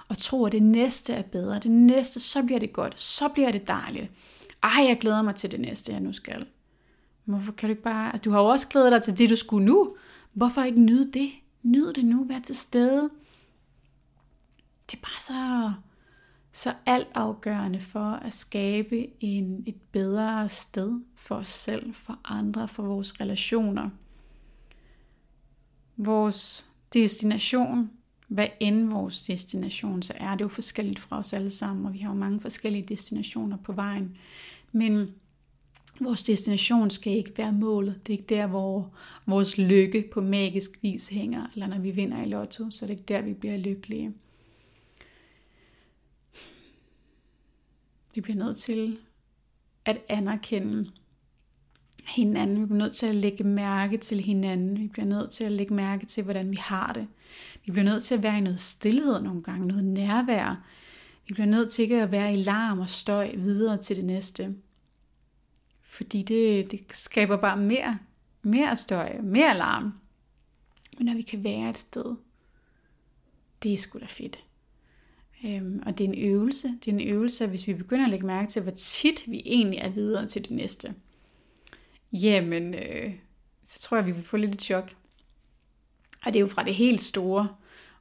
Og 0.07 0.17
tro, 0.17 0.45
at 0.45 0.51
det 0.51 0.63
næste 0.63 1.13
er 1.13 1.21
bedre. 1.21 1.59
Det 1.59 1.71
næste, 1.71 2.19
så 2.19 2.43
bliver 2.43 2.59
det 2.59 2.73
godt. 2.73 2.99
Så 2.99 3.27
bliver 3.27 3.51
det 3.51 3.67
dejligt. 3.67 4.11
Ej, 4.63 4.85
jeg 4.87 4.97
glæder 5.01 5.21
mig 5.21 5.35
til 5.35 5.51
det 5.51 5.59
næste, 5.59 5.91
jeg 5.91 5.99
nu 5.99 6.13
skal. 6.13 6.45
Hvorfor 7.25 7.51
kan 7.51 7.69
du 7.69 7.71
ikke 7.71 7.83
bare... 7.83 8.11
Altså, 8.11 8.23
du 8.23 8.31
har 8.31 8.39
jo 8.39 8.45
også 8.45 8.67
glædet 8.67 8.91
dig 8.91 9.01
til 9.01 9.17
det, 9.17 9.29
du 9.29 9.35
skulle 9.35 9.65
nu. 9.65 9.95
Hvorfor 10.33 10.61
ikke 10.63 10.81
nyde 10.81 11.11
det? 11.11 11.31
Nyd 11.63 11.93
det 11.93 12.05
nu. 12.05 12.23
Vær 12.23 12.39
til 12.39 12.55
stede. 12.55 13.09
Det 14.91 14.97
er 14.97 15.01
bare 15.01 15.21
så, 15.21 15.73
så 16.51 16.73
altafgørende 16.85 17.79
for 17.79 18.11
at 18.11 18.33
skabe 18.33 19.23
en, 19.23 19.63
et 19.67 19.81
bedre 19.91 20.49
sted 20.49 20.99
for 21.15 21.35
os 21.35 21.47
selv, 21.47 21.93
for 21.93 22.19
andre, 22.23 22.67
for 22.67 22.83
vores 22.83 23.21
relationer. 23.21 23.89
Vores 25.97 26.69
destination, 26.93 27.91
hvad 28.27 28.47
end 28.59 28.89
vores 28.89 29.23
destination 29.23 30.01
så 30.01 30.13
er, 30.15 30.31
det 30.31 30.41
er 30.41 30.45
jo 30.45 30.49
forskelligt 30.49 30.99
fra 30.99 31.19
os 31.19 31.33
alle 31.33 31.49
sammen, 31.49 31.85
og 31.85 31.93
vi 31.93 31.99
har 31.99 32.09
jo 32.09 32.15
mange 32.15 32.39
forskellige 32.39 32.85
destinationer 32.87 33.57
på 33.57 33.71
vejen. 33.71 34.17
Men 34.71 35.13
vores 35.99 36.23
destination 36.23 36.89
skal 36.89 37.13
ikke 37.13 37.33
være 37.37 37.51
målet. 37.51 37.99
Det 38.07 38.13
er 38.13 38.17
ikke 38.17 38.35
der, 38.35 38.47
hvor 38.47 38.91
vores 39.25 39.57
lykke 39.57 40.09
på 40.11 40.21
magisk 40.21 40.71
vis 40.81 41.07
hænger, 41.07 41.47
eller 41.53 41.67
når 41.67 41.79
vi 41.79 41.91
vinder 41.91 42.23
i 42.23 42.27
lotto, 42.27 42.71
så 42.71 42.85
det 42.85 42.93
er 42.93 42.97
ikke 42.97 43.07
der, 43.07 43.21
vi 43.21 43.33
bliver 43.33 43.57
lykkelige. 43.57 44.13
Vi 48.15 48.21
bliver 48.21 48.37
nødt 48.37 48.57
til 48.57 48.97
at 49.85 50.01
anerkende 50.09 50.91
hinanden. 52.07 52.61
Vi 52.61 52.65
bliver 52.65 52.77
nødt 52.77 52.95
til 52.95 53.05
at 53.05 53.15
lægge 53.15 53.43
mærke 53.43 53.97
til 53.97 54.21
hinanden. 54.21 54.79
Vi 54.79 54.87
bliver 54.87 55.05
nødt 55.05 55.31
til 55.31 55.43
at 55.43 55.51
lægge 55.51 55.73
mærke 55.73 56.05
til, 56.05 56.23
hvordan 56.23 56.51
vi 56.51 56.55
har 56.55 56.93
det. 56.93 57.07
Vi 57.65 57.71
bliver 57.71 57.85
nødt 57.85 58.03
til 58.03 58.15
at 58.15 58.23
være 58.23 58.37
i 58.37 58.41
noget 58.41 58.59
stillhed 58.59 59.21
nogle 59.21 59.43
gange, 59.43 59.67
noget 59.67 59.83
nærvær. 59.83 60.63
Vi 61.27 61.33
bliver 61.33 61.47
nødt 61.47 61.71
til 61.71 61.83
ikke 61.83 62.01
at 62.01 62.11
være 62.11 62.33
i 62.33 62.43
larm 62.43 62.79
og 62.79 62.89
støj 62.89 63.35
videre 63.35 63.77
til 63.77 63.95
det 63.95 64.05
næste. 64.05 64.55
Fordi 65.91 66.23
det, 66.23 66.71
det 66.71 66.85
skaber 66.89 67.37
bare 67.37 67.57
mere, 67.57 67.99
mere 68.41 68.75
støj, 68.75 69.17
mere 69.21 69.57
larm. 69.57 69.93
Men 70.97 71.05
når 71.05 71.13
vi 71.13 71.21
kan 71.21 71.43
være 71.43 71.69
et 71.69 71.77
sted, 71.77 72.15
det 73.63 73.73
er 73.73 73.77
sgu 73.77 73.99
da 73.99 74.05
fedt. 74.05 74.45
Øhm, 75.45 75.83
og 75.85 75.97
det 75.97 76.03
er 76.03 76.09
en 76.09 76.31
øvelse. 76.31 76.67
Det 76.67 76.91
er 76.91 76.95
en 76.95 77.07
øvelse, 77.09 77.47
hvis 77.47 77.67
vi 77.67 77.73
begynder 77.73 78.03
at 78.05 78.09
lægge 78.09 78.25
mærke 78.25 78.49
til, 78.49 78.61
hvor 78.61 78.71
tit 78.71 79.31
vi 79.31 79.41
egentlig 79.45 79.79
er 79.79 79.89
videre 79.89 80.27
til 80.27 80.41
det 80.41 80.51
næste. 80.51 80.95
Jamen, 82.11 82.73
øh, 82.73 83.13
så 83.63 83.79
tror 83.79 83.97
jeg, 83.97 84.05
vi 84.05 84.11
vil 84.11 84.23
få 84.23 84.37
lidt 84.37 84.55
et 84.55 84.61
chok. 84.61 84.95
Og 86.25 86.33
det 86.33 86.35
er 86.35 86.41
jo 86.41 86.47
fra 86.47 86.63
det 86.63 86.75
helt 86.75 87.01
store, 87.01 87.55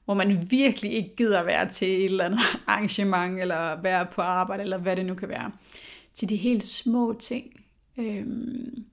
hvor 0.05 0.14
man 0.14 0.50
virkelig 0.50 0.92
ikke 0.92 1.16
gider 1.16 1.42
være 1.42 1.70
til 1.70 1.88
et 1.88 2.05
eller 2.05 2.24
andet 2.24 2.40
arrangement, 2.66 3.40
eller 3.40 3.81
være 3.81 4.07
på 4.07 4.22
arbejde, 4.22 4.62
eller 4.62 4.79
hvad 4.79 4.96
det 4.96 5.07
nu 5.07 5.14
kan 5.14 5.29
være, 5.29 5.53
til 6.14 6.29
de 6.29 6.37
helt 6.37 6.64
små 6.64 7.16
ting. 7.20 7.61
Øhm, 7.96 8.85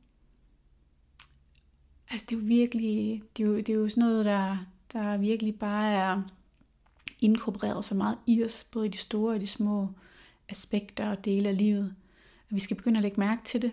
altså 2.10 2.26
det 2.30 2.36
er 2.36 2.40
jo 2.40 2.46
virkelig, 2.46 3.24
det 3.38 3.44
er 3.44 3.48
jo, 3.48 3.58
det 3.58 3.70
er 3.70 3.74
jo 3.74 3.90
sådan 3.90 4.04
noget, 4.04 4.26
der, 4.26 4.58
der 4.94 5.18
virkelig 5.18 5.60
bare 5.60 5.92
er 5.92 6.22
inkorporeret 7.22 7.86
så 7.86 7.96
meget 7.96 8.18
i 8.26 8.44
os, 8.44 8.64
både 8.64 8.86
i 8.86 8.90
de 8.90 8.98
store 8.98 9.34
og 9.36 9.40
de 9.40 9.48
små 9.48 9.90
aspekter 10.50 11.10
og 11.10 11.26
dele 11.26 11.50
af 11.50 11.58
livet. 11.58 11.96
Og 12.50 12.56
vi 12.56 12.60
skal 12.60 12.78
begynde 12.78 12.98
at 12.98 13.04
lægge 13.04 13.20
mærke 13.20 13.44
til 13.44 13.62
det. 13.62 13.72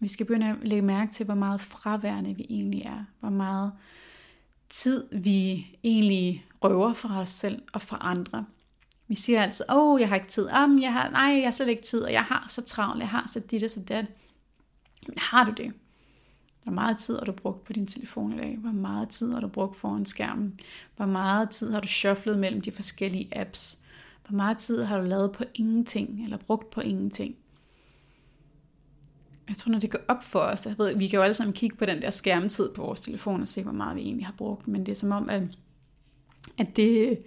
Vi 0.00 0.08
skal 0.08 0.26
begynde 0.26 0.48
at 0.50 0.56
lægge 0.62 0.82
mærke 0.82 1.12
til, 1.12 1.24
hvor 1.26 1.34
meget 1.34 1.60
fraværende 1.60 2.34
vi 2.36 2.46
egentlig 2.50 2.82
er. 2.82 3.04
Hvor 3.20 3.30
meget 3.30 3.72
tid 4.68 5.04
vi 5.12 5.66
egentlig 5.84 6.46
røver 6.64 6.92
fra 6.92 7.20
os 7.20 7.28
selv 7.28 7.62
og 7.72 7.82
fra 7.82 7.98
andre. 8.00 8.46
Vi 9.08 9.14
siger 9.14 9.42
altid, 9.42 9.64
åh, 9.68 9.92
oh, 9.92 10.00
jeg 10.00 10.08
har 10.08 10.16
ikke 10.16 10.28
tid. 10.28 10.48
Um, 10.64 10.82
jeg 10.82 10.92
har, 10.92 11.10
nej, 11.10 11.22
jeg 11.22 11.44
har 11.44 11.50
slet 11.50 11.68
ikke 11.68 11.82
tid, 11.82 12.00
og 12.00 12.12
jeg 12.12 12.24
har 12.24 12.46
så 12.48 12.62
travlt, 12.62 13.00
jeg 13.00 13.08
har 13.08 13.26
så 13.26 13.40
dit 13.50 13.62
og 13.62 13.70
så 13.70 13.80
dat. 13.80 14.06
Men 15.08 15.18
har 15.18 15.44
du 15.44 15.52
det? 15.56 15.72
Hvor 16.62 16.72
meget 16.72 16.98
tid 16.98 17.18
har 17.18 17.24
du 17.24 17.32
brugt 17.32 17.64
på 17.64 17.72
din 17.72 17.86
telefon 17.86 18.32
i 18.32 18.36
dag? 18.36 18.56
Hvor 18.56 18.72
meget 18.72 19.08
tid 19.08 19.32
har 19.32 19.40
du 19.40 19.48
brugt 19.48 19.76
foran 19.76 20.06
skærmen? 20.06 20.60
Hvor 20.96 21.06
meget 21.06 21.50
tid 21.50 21.72
har 21.72 21.80
du 21.80 21.88
shufflet 21.88 22.38
mellem 22.38 22.60
de 22.60 22.72
forskellige 22.72 23.38
apps? 23.38 23.78
Hvor 24.26 24.36
meget 24.36 24.58
tid 24.58 24.82
har 24.82 24.98
du 24.98 25.04
lavet 25.04 25.32
på 25.32 25.44
ingenting, 25.54 26.24
eller 26.24 26.36
brugt 26.36 26.70
på 26.70 26.80
ingenting? 26.80 27.36
Jeg 29.48 29.56
tror, 29.56 29.70
når 29.72 29.78
det 29.78 29.90
går 29.90 30.00
op 30.08 30.22
for 30.22 30.38
os, 30.38 30.66
jeg 30.66 30.78
ved, 30.78 30.96
vi 30.96 31.06
kan 31.06 31.16
jo 31.16 31.22
alle 31.22 31.34
sammen 31.34 31.52
kigge 31.52 31.76
på 31.76 31.84
den 31.84 32.02
der 32.02 32.10
skærmtid 32.10 32.74
på 32.74 32.82
vores 32.82 33.00
telefon 33.00 33.42
og 33.42 33.48
se, 33.48 33.62
hvor 33.62 33.72
meget 33.72 33.96
vi 33.96 34.00
egentlig 34.00 34.26
har 34.26 34.34
brugt, 34.38 34.68
men 34.68 34.86
det 34.86 34.92
er 34.92 34.96
som 34.96 35.12
om, 35.12 35.28
at, 35.28 35.42
at 36.58 36.76
det, 36.76 37.18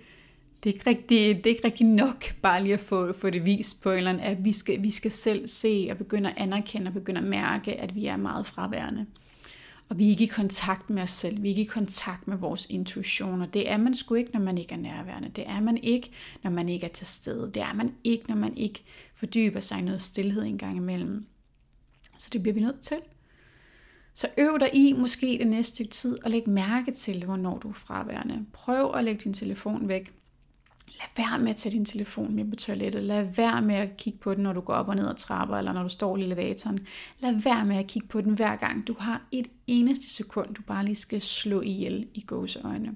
det, 0.63 0.69
er 0.69 0.73
ikke 0.73 0.89
rigtig, 0.89 1.37
det 1.37 1.45
er 1.45 1.49
ikke 1.49 1.67
rigtig 1.67 1.85
nok 1.85 2.35
bare 2.41 2.63
lige 2.63 2.73
at 2.73 2.79
få, 2.79 3.13
få 3.13 3.29
det 3.29 3.45
vist 3.45 3.83
på 3.83 3.91
en 3.91 3.97
eller 3.97 4.09
anden, 4.09 4.23
at 4.23 4.45
vi 4.45 4.51
skal, 4.51 4.83
vi 4.83 4.91
skal 4.91 5.11
selv 5.11 5.47
se 5.47 5.87
og 5.91 5.97
begynde 5.97 6.29
at 6.29 6.37
anerkende 6.37 6.87
og 6.87 6.93
begynde 6.93 7.19
at 7.19 7.27
mærke, 7.27 7.73
at 7.73 7.95
vi 7.95 8.05
er 8.05 8.17
meget 8.17 8.45
fraværende. 8.45 9.05
Og 9.89 9.97
vi 9.97 10.05
er 10.05 10.09
ikke 10.09 10.23
i 10.23 10.27
kontakt 10.27 10.89
med 10.89 11.03
os 11.03 11.11
selv, 11.11 11.41
vi 11.41 11.47
er 11.47 11.49
ikke 11.49 11.61
i 11.61 11.65
kontakt 11.65 12.27
med 12.27 12.37
vores 12.37 12.67
intuitioner. 12.69 13.45
Det 13.45 13.69
er 13.69 13.77
man 13.77 13.95
sgu 13.95 14.15
ikke, 14.15 14.31
når 14.33 14.39
man 14.39 14.57
ikke 14.57 14.73
er 14.73 14.77
nærværende. 14.77 15.29
Det 15.35 15.43
er 15.47 15.59
man 15.59 15.77
ikke, 15.77 16.11
når 16.43 16.51
man 16.51 16.69
ikke 16.69 16.85
er 16.85 16.89
til 16.89 17.07
stede. 17.07 17.51
Det 17.53 17.61
er 17.61 17.73
man 17.73 17.95
ikke, 18.03 18.23
når 18.27 18.35
man 18.35 18.57
ikke 18.57 18.83
fordyber 19.15 19.59
sig 19.59 19.79
i 19.79 19.81
noget 19.81 20.01
stillhed 20.01 20.43
en 20.43 20.57
gang 20.57 20.77
imellem. 20.77 21.25
Så 22.17 22.29
det 22.33 22.41
bliver 22.41 22.53
vi 22.53 22.61
nødt 22.61 22.81
til. 22.81 22.97
Så 24.13 24.27
øv 24.37 24.59
dig 24.59 24.69
i 24.75 24.93
måske 24.93 25.37
det 25.39 25.47
næste 25.47 25.73
stykke 25.75 25.91
tid 25.91 26.23
og 26.23 26.31
læg 26.31 26.49
mærke 26.49 26.91
til, 26.91 27.25
hvornår 27.25 27.57
du 27.57 27.69
er 27.69 27.73
fraværende. 27.73 28.45
Prøv 28.53 28.95
at 28.95 29.03
lægge 29.03 29.21
din 29.23 29.33
telefon 29.33 29.87
væk. 29.87 30.13
Lad 31.03 31.25
være 31.25 31.39
med 31.39 31.49
at 31.49 31.55
tage 31.55 31.73
din 31.73 31.85
telefon 31.85 32.35
med 32.35 32.49
på 32.49 32.55
toilettet. 32.55 33.03
Lad 33.03 33.23
være 33.23 33.61
med 33.61 33.75
at 33.75 33.97
kigge 33.97 34.19
på 34.19 34.33
den, 34.33 34.43
når 34.43 34.53
du 34.53 34.61
går 34.61 34.73
op 34.73 34.87
og 34.87 34.95
ned 34.95 35.09
ad 35.09 35.15
trapper, 35.15 35.57
eller 35.57 35.73
når 35.73 35.83
du 35.83 35.89
står 35.89 36.17
i 36.17 36.23
elevatoren. 36.23 36.87
Lad 37.19 37.41
være 37.41 37.65
med 37.65 37.77
at 37.77 37.87
kigge 37.87 38.07
på 38.07 38.21
den 38.21 38.33
hver 38.33 38.55
gang. 38.55 38.87
Du 38.87 38.95
har 38.99 39.27
et 39.31 39.47
eneste 39.67 40.09
sekund, 40.09 40.55
du 40.55 40.61
bare 40.61 40.85
lige 40.85 40.95
skal 40.95 41.21
slå 41.21 41.61
ihjel 41.61 42.07
i 42.13 42.21
gåseøjne. 42.21 42.95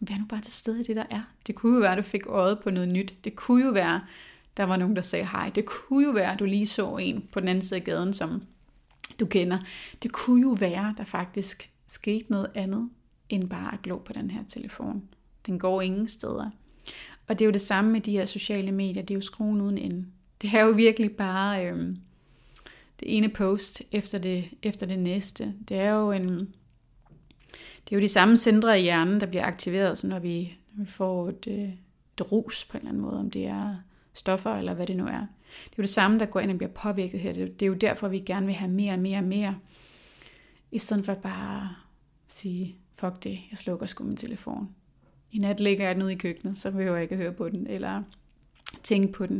Vær 0.00 0.18
nu 0.18 0.24
bare 0.24 0.40
til 0.40 0.52
stede 0.52 0.80
i 0.80 0.82
det, 0.82 0.96
der 0.96 1.04
er. 1.10 1.22
Det 1.46 1.54
kunne 1.54 1.74
jo 1.74 1.80
være, 1.80 1.92
at 1.92 1.98
du 1.98 2.02
fik 2.02 2.26
øjet 2.26 2.58
på 2.64 2.70
noget 2.70 2.88
nyt. 2.88 3.14
Det 3.24 3.36
kunne 3.36 3.64
jo 3.64 3.70
være, 3.70 4.00
der 4.56 4.64
var 4.64 4.76
nogen, 4.76 4.96
der 4.96 5.02
sagde 5.02 5.26
hej. 5.26 5.50
Det 5.54 5.64
kunne 5.64 6.06
jo 6.06 6.10
være, 6.10 6.32
at 6.32 6.38
du 6.38 6.44
lige 6.44 6.66
så 6.66 6.96
en 6.96 7.28
på 7.32 7.40
den 7.40 7.48
anden 7.48 7.62
side 7.62 7.80
af 7.80 7.84
gaden, 7.84 8.12
som 8.12 8.42
du 9.20 9.26
kender. 9.26 9.58
Det 10.02 10.12
kunne 10.12 10.42
jo 10.42 10.56
være, 10.60 10.94
der 10.98 11.04
faktisk 11.04 11.70
skete 11.86 12.30
noget 12.30 12.50
andet, 12.54 12.90
end 13.28 13.50
bare 13.50 13.74
at 13.74 13.82
glo 13.82 13.98
på 13.98 14.12
den 14.12 14.30
her 14.30 14.44
telefon. 14.48 15.02
Den 15.46 15.58
går 15.58 15.82
ingen 15.82 16.08
steder. 16.08 16.50
Og 17.28 17.38
det 17.38 17.44
er 17.44 17.46
jo 17.46 17.52
det 17.52 17.60
samme 17.60 17.92
med 17.92 18.00
de 18.00 18.12
her 18.12 18.26
sociale 18.26 18.72
medier, 18.72 19.02
det 19.02 19.10
er 19.14 19.18
jo 19.18 19.20
skruen 19.20 19.60
uden 19.60 19.78
ende. 19.78 20.06
Det 20.42 20.54
er 20.54 20.60
jo 20.60 20.70
virkelig 20.70 21.16
bare 21.16 21.66
øh, 21.66 21.96
det 23.00 23.16
ene 23.16 23.28
post 23.28 23.82
efter 23.92 24.18
det, 24.18 24.48
efter 24.62 24.86
det 24.86 24.98
næste. 24.98 25.54
Det 25.68 25.76
er 25.76 25.90
jo 25.90 26.12
en, 26.12 26.38
det 27.84 27.92
er 27.92 27.96
jo 27.96 28.00
de 28.00 28.08
samme 28.08 28.36
centre 28.36 28.80
i 28.80 28.82
hjernen, 28.82 29.20
der 29.20 29.26
bliver 29.26 29.44
aktiveret, 29.44 29.98
så 29.98 30.06
når 30.06 30.18
vi, 30.18 30.58
når 30.74 30.84
vi 30.84 30.90
får 30.90 31.28
et, 31.28 31.46
øh, 31.50 31.68
et 32.18 32.32
rus 32.32 32.64
på 32.64 32.76
en 32.76 32.80
eller 32.80 32.90
anden 32.90 33.02
måde, 33.02 33.18
om 33.18 33.30
det 33.30 33.46
er 33.46 33.76
stoffer 34.12 34.54
eller 34.54 34.74
hvad 34.74 34.86
det 34.86 34.96
nu 34.96 35.06
er. 35.06 35.26
Det 35.64 35.72
er 35.72 35.78
jo 35.78 35.82
det 35.82 35.88
samme, 35.88 36.18
der 36.18 36.26
går 36.26 36.40
ind 36.40 36.50
og 36.50 36.56
bliver 36.58 36.72
påvirket 36.72 37.20
her. 37.20 37.32
Det 37.32 37.62
er 37.62 37.66
jo 37.66 37.74
derfor, 37.74 38.08
vi 38.08 38.18
gerne 38.18 38.46
vil 38.46 38.54
have 38.54 38.70
mere 38.70 38.92
og 38.92 38.98
mere 38.98 39.18
og 39.18 39.24
mere. 39.24 39.56
I 40.70 40.78
stedet 40.78 41.04
for 41.04 41.14
bare 41.14 41.62
at 42.26 42.32
sige, 42.32 42.76
fuck 42.94 43.24
det, 43.24 43.38
jeg 43.50 43.58
slukker 43.58 43.86
sgu 43.86 44.04
min 44.04 44.16
telefon. 44.16 44.68
I 45.36 45.38
nat 45.38 45.60
ligger 45.60 45.84
jeg 45.84 45.94
nede 45.94 46.12
i 46.12 46.16
køkkenet, 46.16 46.58
så 46.58 46.70
behøver 46.70 46.94
jeg 46.94 47.02
ikke 47.02 47.14
at 47.14 47.20
høre 47.20 47.32
på 47.32 47.48
den, 47.48 47.66
eller 47.66 48.02
tænke 48.82 49.12
på 49.12 49.26
den. 49.26 49.36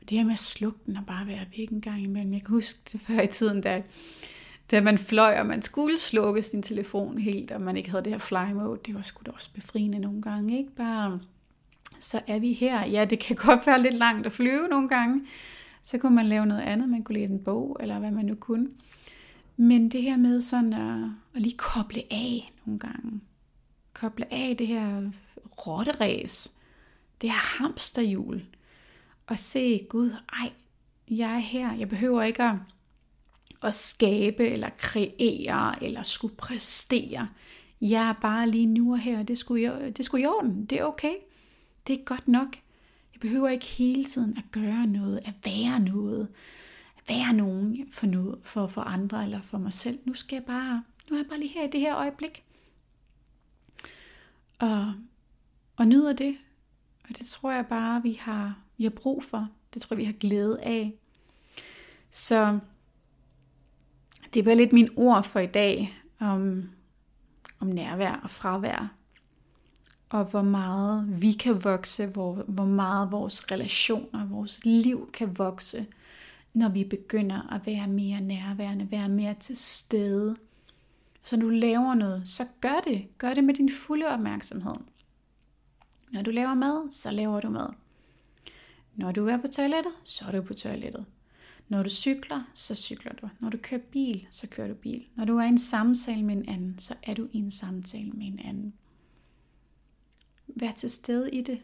Men 0.00 0.08
det 0.08 0.18
her 0.18 0.24
med 0.24 0.32
at 0.32 0.38
slukke 0.38 0.78
den 0.86 0.96
og 0.96 1.06
bare 1.06 1.26
være 1.26 1.46
væk 1.56 1.70
en 1.70 1.80
gang 1.80 2.02
imellem. 2.02 2.32
Jeg 2.32 2.40
kan 2.40 2.50
huske 2.50 2.80
det 2.92 3.00
før 3.00 3.20
i 3.20 3.26
tiden, 3.26 3.60
da, 3.60 3.82
da 4.70 4.80
man 4.80 4.98
fløj, 4.98 5.38
og 5.40 5.46
man 5.46 5.62
skulle 5.62 5.98
slukke 5.98 6.42
sin 6.42 6.62
telefon 6.62 7.18
helt, 7.18 7.50
og 7.50 7.60
man 7.60 7.76
ikke 7.76 7.90
havde 7.90 8.04
det 8.04 8.12
her 8.12 8.18
fly 8.18 8.52
mode. 8.54 8.80
Det 8.86 8.94
var 8.94 9.02
sgu 9.02 9.22
da 9.26 9.30
også 9.30 9.50
befriende 9.54 9.98
nogle 9.98 10.22
gange, 10.22 10.58
ikke? 10.58 10.70
Bare, 10.70 11.20
så 12.00 12.20
er 12.26 12.38
vi 12.38 12.52
her. 12.52 12.86
Ja, 12.86 13.04
det 13.04 13.18
kan 13.18 13.36
godt 13.36 13.66
være 13.66 13.82
lidt 13.82 13.98
langt 13.98 14.26
at 14.26 14.32
flyve 14.32 14.68
nogle 14.68 14.88
gange. 14.88 15.26
Så 15.82 15.98
kunne 15.98 16.14
man 16.14 16.26
lave 16.26 16.46
noget 16.46 16.62
andet. 16.62 16.88
Man 16.88 17.02
kunne 17.02 17.18
læse 17.18 17.32
en 17.32 17.44
bog, 17.44 17.76
eller 17.80 17.98
hvad 17.98 18.10
man 18.10 18.24
nu 18.24 18.34
kunne. 18.34 18.68
Men 19.56 19.88
det 19.88 20.02
her 20.02 20.16
med 20.16 20.40
sådan 20.40 20.72
at, 20.72 21.10
at 21.34 21.42
lige 21.42 21.56
koble 21.56 22.02
af 22.10 22.52
nogle 22.64 22.78
gange. 22.78 23.20
Koble 23.92 24.32
af 24.32 24.56
det 24.56 24.66
her 24.66 25.10
rotteræs, 25.66 26.52
det 27.20 27.30
her 27.30 27.62
hamsterhjul, 27.62 28.46
og 29.26 29.38
se, 29.38 29.86
Gud, 29.88 30.10
ej, 30.32 30.52
jeg 31.10 31.34
er 31.34 31.38
her, 31.38 31.74
jeg 31.74 31.88
behøver 31.88 32.22
ikke 32.22 32.42
at, 32.42 32.56
at 33.62 33.74
skabe, 33.74 34.48
eller 34.48 34.68
kreere, 34.78 35.82
eller 35.84 36.02
skulle 36.02 36.36
præstere. 36.36 37.28
Jeg 37.80 38.08
er 38.08 38.12
bare 38.12 38.50
lige 38.50 38.66
nu 38.66 38.92
og 38.92 38.98
her, 38.98 39.22
det 39.22 39.38
skulle, 39.38 39.90
det 39.90 40.04
skulle 40.04 40.22
i 40.22 40.26
orden, 40.26 40.66
det 40.66 40.80
er 40.80 40.84
okay. 40.84 41.14
Det 41.86 42.00
er 42.00 42.04
godt 42.04 42.28
nok. 42.28 42.56
Jeg 43.12 43.20
behøver 43.20 43.48
ikke 43.48 43.66
hele 43.66 44.04
tiden 44.04 44.38
at 44.38 44.44
gøre 44.52 44.86
noget, 44.86 45.20
at 45.24 45.34
være 45.44 45.80
noget, 45.80 46.28
at 46.96 47.08
være 47.08 47.32
nogen 47.32 47.88
for, 47.92 48.06
noget, 48.06 48.38
for, 48.42 48.66
for 48.66 48.80
andre 48.80 49.24
eller 49.24 49.40
for 49.40 49.58
mig 49.58 49.72
selv. 49.72 49.98
Nu 50.04 50.14
skal 50.14 50.36
jeg 50.36 50.44
bare, 50.44 50.84
nu 51.10 51.16
er 51.16 51.20
jeg 51.20 51.28
bare 51.28 51.38
lige 51.38 51.52
her 51.52 51.64
i 51.64 51.70
det 51.70 51.80
her 51.80 51.96
øjeblik. 51.96 52.44
Og, 54.58 54.94
og 55.76 55.86
nyder 55.86 56.12
det. 56.12 56.36
Og 57.08 57.18
det 57.18 57.26
tror 57.26 57.50
jeg 57.50 57.66
bare, 57.66 58.02
vi 58.02 58.12
har, 58.12 58.58
vi 58.76 58.84
har 58.84 58.90
brug 58.90 59.24
for. 59.24 59.48
Det 59.74 59.82
tror 59.82 59.94
jeg, 59.94 59.98
vi 59.98 60.04
har 60.04 60.12
glæde 60.12 60.60
af. 60.62 60.92
Så 62.10 62.58
det 64.34 64.46
var 64.46 64.54
lidt 64.54 64.72
min 64.72 64.88
ord 64.96 65.24
for 65.24 65.40
i 65.40 65.46
dag 65.46 65.98
om, 66.18 66.70
om 67.58 67.66
nærvær 67.66 68.20
og 68.22 68.30
fravær. 68.30 68.94
Og 70.08 70.24
hvor 70.24 70.42
meget 70.42 71.22
vi 71.22 71.32
kan 71.32 71.64
vokse, 71.64 72.06
hvor, 72.06 72.34
hvor 72.34 72.64
meget 72.64 73.12
vores 73.12 73.50
relationer, 73.52 74.26
vores 74.26 74.64
liv 74.64 75.10
kan 75.12 75.38
vokse, 75.38 75.86
når 76.54 76.68
vi 76.68 76.84
begynder 76.84 77.52
at 77.54 77.66
være 77.66 77.88
mere 77.88 78.20
nærværende, 78.20 78.90
være 78.90 79.08
mere 79.08 79.34
til 79.34 79.56
stede. 79.56 80.36
Så 81.22 81.36
når 81.36 81.44
du 81.44 81.50
laver 81.50 81.94
noget, 81.94 82.28
så 82.28 82.46
gør 82.60 82.80
det. 82.84 83.18
Gør 83.18 83.34
det 83.34 83.44
med 83.44 83.54
din 83.54 83.70
fulde 83.70 84.06
opmærksomhed. 84.06 84.74
Når 86.12 86.22
du 86.22 86.30
laver 86.30 86.54
mad, 86.54 86.90
så 86.90 87.10
laver 87.10 87.40
du 87.40 87.50
mad. 87.50 87.68
Når 88.96 89.12
du 89.12 89.26
er 89.26 89.36
på 89.36 89.46
toilettet, 89.46 89.92
så 90.04 90.24
er 90.28 90.32
du 90.32 90.42
på 90.42 90.54
toilettet. 90.54 91.04
Når 91.68 91.82
du 91.82 91.88
cykler, 91.88 92.42
så 92.54 92.74
cykler 92.74 93.12
du. 93.12 93.28
Når 93.40 93.50
du 93.50 93.58
kører 93.62 93.80
bil, 93.80 94.26
så 94.30 94.48
kører 94.48 94.68
du 94.68 94.74
bil. 94.74 95.06
Når 95.14 95.24
du 95.24 95.36
er 95.36 95.42
i 95.42 95.48
en 95.48 95.58
samtale 95.58 96.22
med 96.22 96.36
en 96.36 96.48
anden, 96.48 96.78
så 96.78 96.94
er 97.02 97.12
du 97.12 97.28
i 97.32 97.38
en 97.38 97.50
samtale 97.50 98.10
med 98.10 98.26
en 98.26 98.38
anden. 98.44 98.74
Vær 100.46 100.70
til 100.70 100.90
stede 100.90 101.30
i 101.30 101.42
det. 101.42 101.62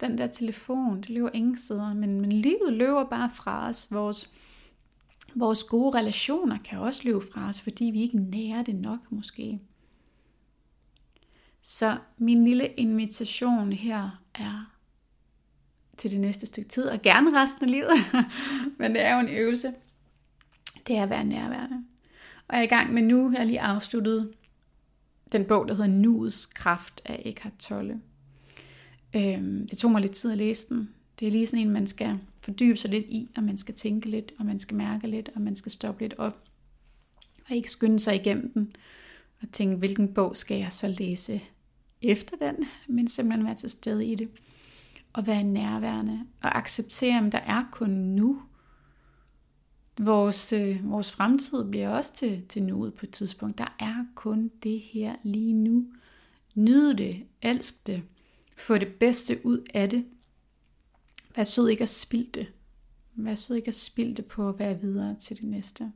Den 0.00 0.18
der 0.18 0.26
telefon, 0.26 0.96
det 0.96 1.10
løber 1.10 1.30
ingen 1.34 1.56
steder, 1.56 1.94
men, 1.94 2.20
men 2.20 2.32
livet 2.32 2.72
løber 2.72 3.04
bare 3.04 3.30
fra 3.34 3.68
os. 3.68 3.88
Vores, 3.90 4.32
vores 5.34 5.64
gode 5.64 5.98
relationer 5.98 6.58
kan 6.58 6.78
også 6.78 7.00
løbe 7.04 7.20
fra 7.32 7.48
os, 7.48 7.60
fordi 7.60 7.84
vi 7.84 8.02
ikke 8.02 8.18
nærer 8.18 8.62
det 8.62 8.74
nok 8.74 9.12
måske. 9.12 9.60
Så 11.62 11.98
min 12.18 12.44
lille 12.44 12.66
invitation 12.66 13.72
her 13.72 14.22
er 14.34 14.76
til 15.96 16.10
det 16.10 16.20
næste 16.20 16.46
stykke 16.46 16.68
tid, 16.68 16.84
og 16.84 17.02
gerne 17.02 17.42
resten 17.42 17.64
af 17.64 17.70
livet, 17.70 17.90
men 18.78 18.94
det 18.94 19.02
er 19.02 19.14
jo 19.14 19.20
en 19.20 19.28
øvelse, 19.28 19.74
det 20.86 20.96
er 20.96 21.02
at 21.02 21.10
være 21.10 21.24
nærværende. 21.24 21.84
Og 22.48 22.56
jeg 22.56 22.58
er 22.58 22.64
i 22.64 22.66
gang 22.66 22.94
med 22.94 23.02
nu, 23.02 23.30
jeg 23.30 23.40
har 23.40 23.44
lige 23.44 23.60
afsluttet 23.60 24.32
den 25.32 25.44
bog, 25.44 25.68
der 25.68 25.74
hedder 25.74 25.90
Nuets 25.90 26.46
Kraft 26.46 27.00
af 27.04 27.22
Eckhart 27.24 27.56
Tolle. 27.58 28.00
Øhm, 29.16 29.68
det 29.68 29.78
tog 29.78 29.90
mig 29.90 30.00
lidt 30.00 30.12
tid 30.12 30.30
at 30.30 30.36
læse 30.36 30.68
den. 30.68 30.90
Det 31.20 31.28
er 31.28 31.32
lige 31.32 31.46
sådan 31.46 31.66
en, 31.66 31.72
man 31.72 31.86
skal 31.86 32.18
fordybe 32.40 32.76
sig 32.76 32.90
lidt 32.90 33.06
i, 33.08 33.30
og 33.36 33.42
man 33.42 33.58
skal 33.58 33.74
tænke 33.74 34.08
lidt, 34.08 34.32
og 34.38 34.46
man 34.46 34.58
skal 34.58 34.76
mærke 34.76 35.06
lidt, 35.06 35.30
og 35.34 35.40
man 35.40 35.56
skal 35.56 35.72
stoppe 35.72 36.02
lidt 36.02 36.14
op. 36.18 36.44
Og 37.48 37.56
ikke 37.56 37.70
skynde 37.70 38.00
sig 38.00 38.14
igennem 38.14 38.52
den, 38.52 38.76
og 39.42 39.52
tænke, 39.52 39.76
hvilken 39.76 40.14
bog 40.14 40.36
skal 40.36 40.56
jeg 40.56 40.72
så 40.72 40.88
læse 40.88 41.42
efter 42.02 42.36
den, 42.36 42.64
men 42.88 43.08
simpelthen 43.08 43.46
være 43.46 43.54
til 43.54 43.70
stede 43.70 44.06
i 44.06 44.14
det 44.14 44.28
og 45.12 45.26
være 45.26 45.44
nærværende 45.44 46.26
og 46.42 46.58
acceptere, 46.58 47.26
at 47.26 47.32
der 47.32 47.38
er 47.38 47.64
kun 47.72 47.90
nu. 47.90 48.42
Vores, 49.98 50.52
øh, 50.52 50.90
vores 50.90 51.12
fremtid 51.12 51.70
bliver 51.70 51.88
også 51.88 52.14
til, 52.14 52.46
til 52.48 52.62
nuet 52.62 52.94
på 52.94 53.06
et 53.06 53.12
tidspunkt. 53.12 53.58
Der 53.58 53.76
er 53.78 54.04
kun 54.14 54.50
det 54.62 54.80
her 54.80 55.16
lige 55.22 55.52
nu. 55.52 55.86
Nyd 56.54 56.94
det, 56.94 57.26
elsk 57.42 57.86
det, 57.86 58.02
få 58.56 58.78
det 58.78 58.94
bedste 58.94 59.46
ud 59.46 59.66
af 59.74 59.90
det. 59.90 60.04
Vær 61.36 61.42
sød 61.42 61.68
ikke 61.68 61.82
at 61.82 61.88
spilde 61.88 62.30
det. 62.34 62.46
Vær 63.14 63.34
sød 63.34 63.56
ikke 63.56 63.68
at 63.68 63.74
spilde 63.74 64.14
det 64.14 64.26
på 64.26 64.48
at 64.48 64.58
være 64.58 64.80
videre 64.80 65.16
til 65.18 65.36
det 65.36 65.44
næste. 65.44 65.92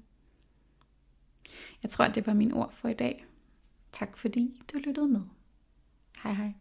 Jeg 1.82 1.90
tror, 1.90 2.08
det 2.08 2.26
var 2.26 2.34
min 2.34 2.52
ord 2.52 2.72
for 2.72 2.88
i 2.88 2.94
dag. 2.94 3.26
Tak 3.94 4.18
fordi 4.18 4.62
du 4.72 4.78
lyttede 4.78 5.08
med. 5.08 5.22
Hej 6.22 6.32
hej. 6.32 6.52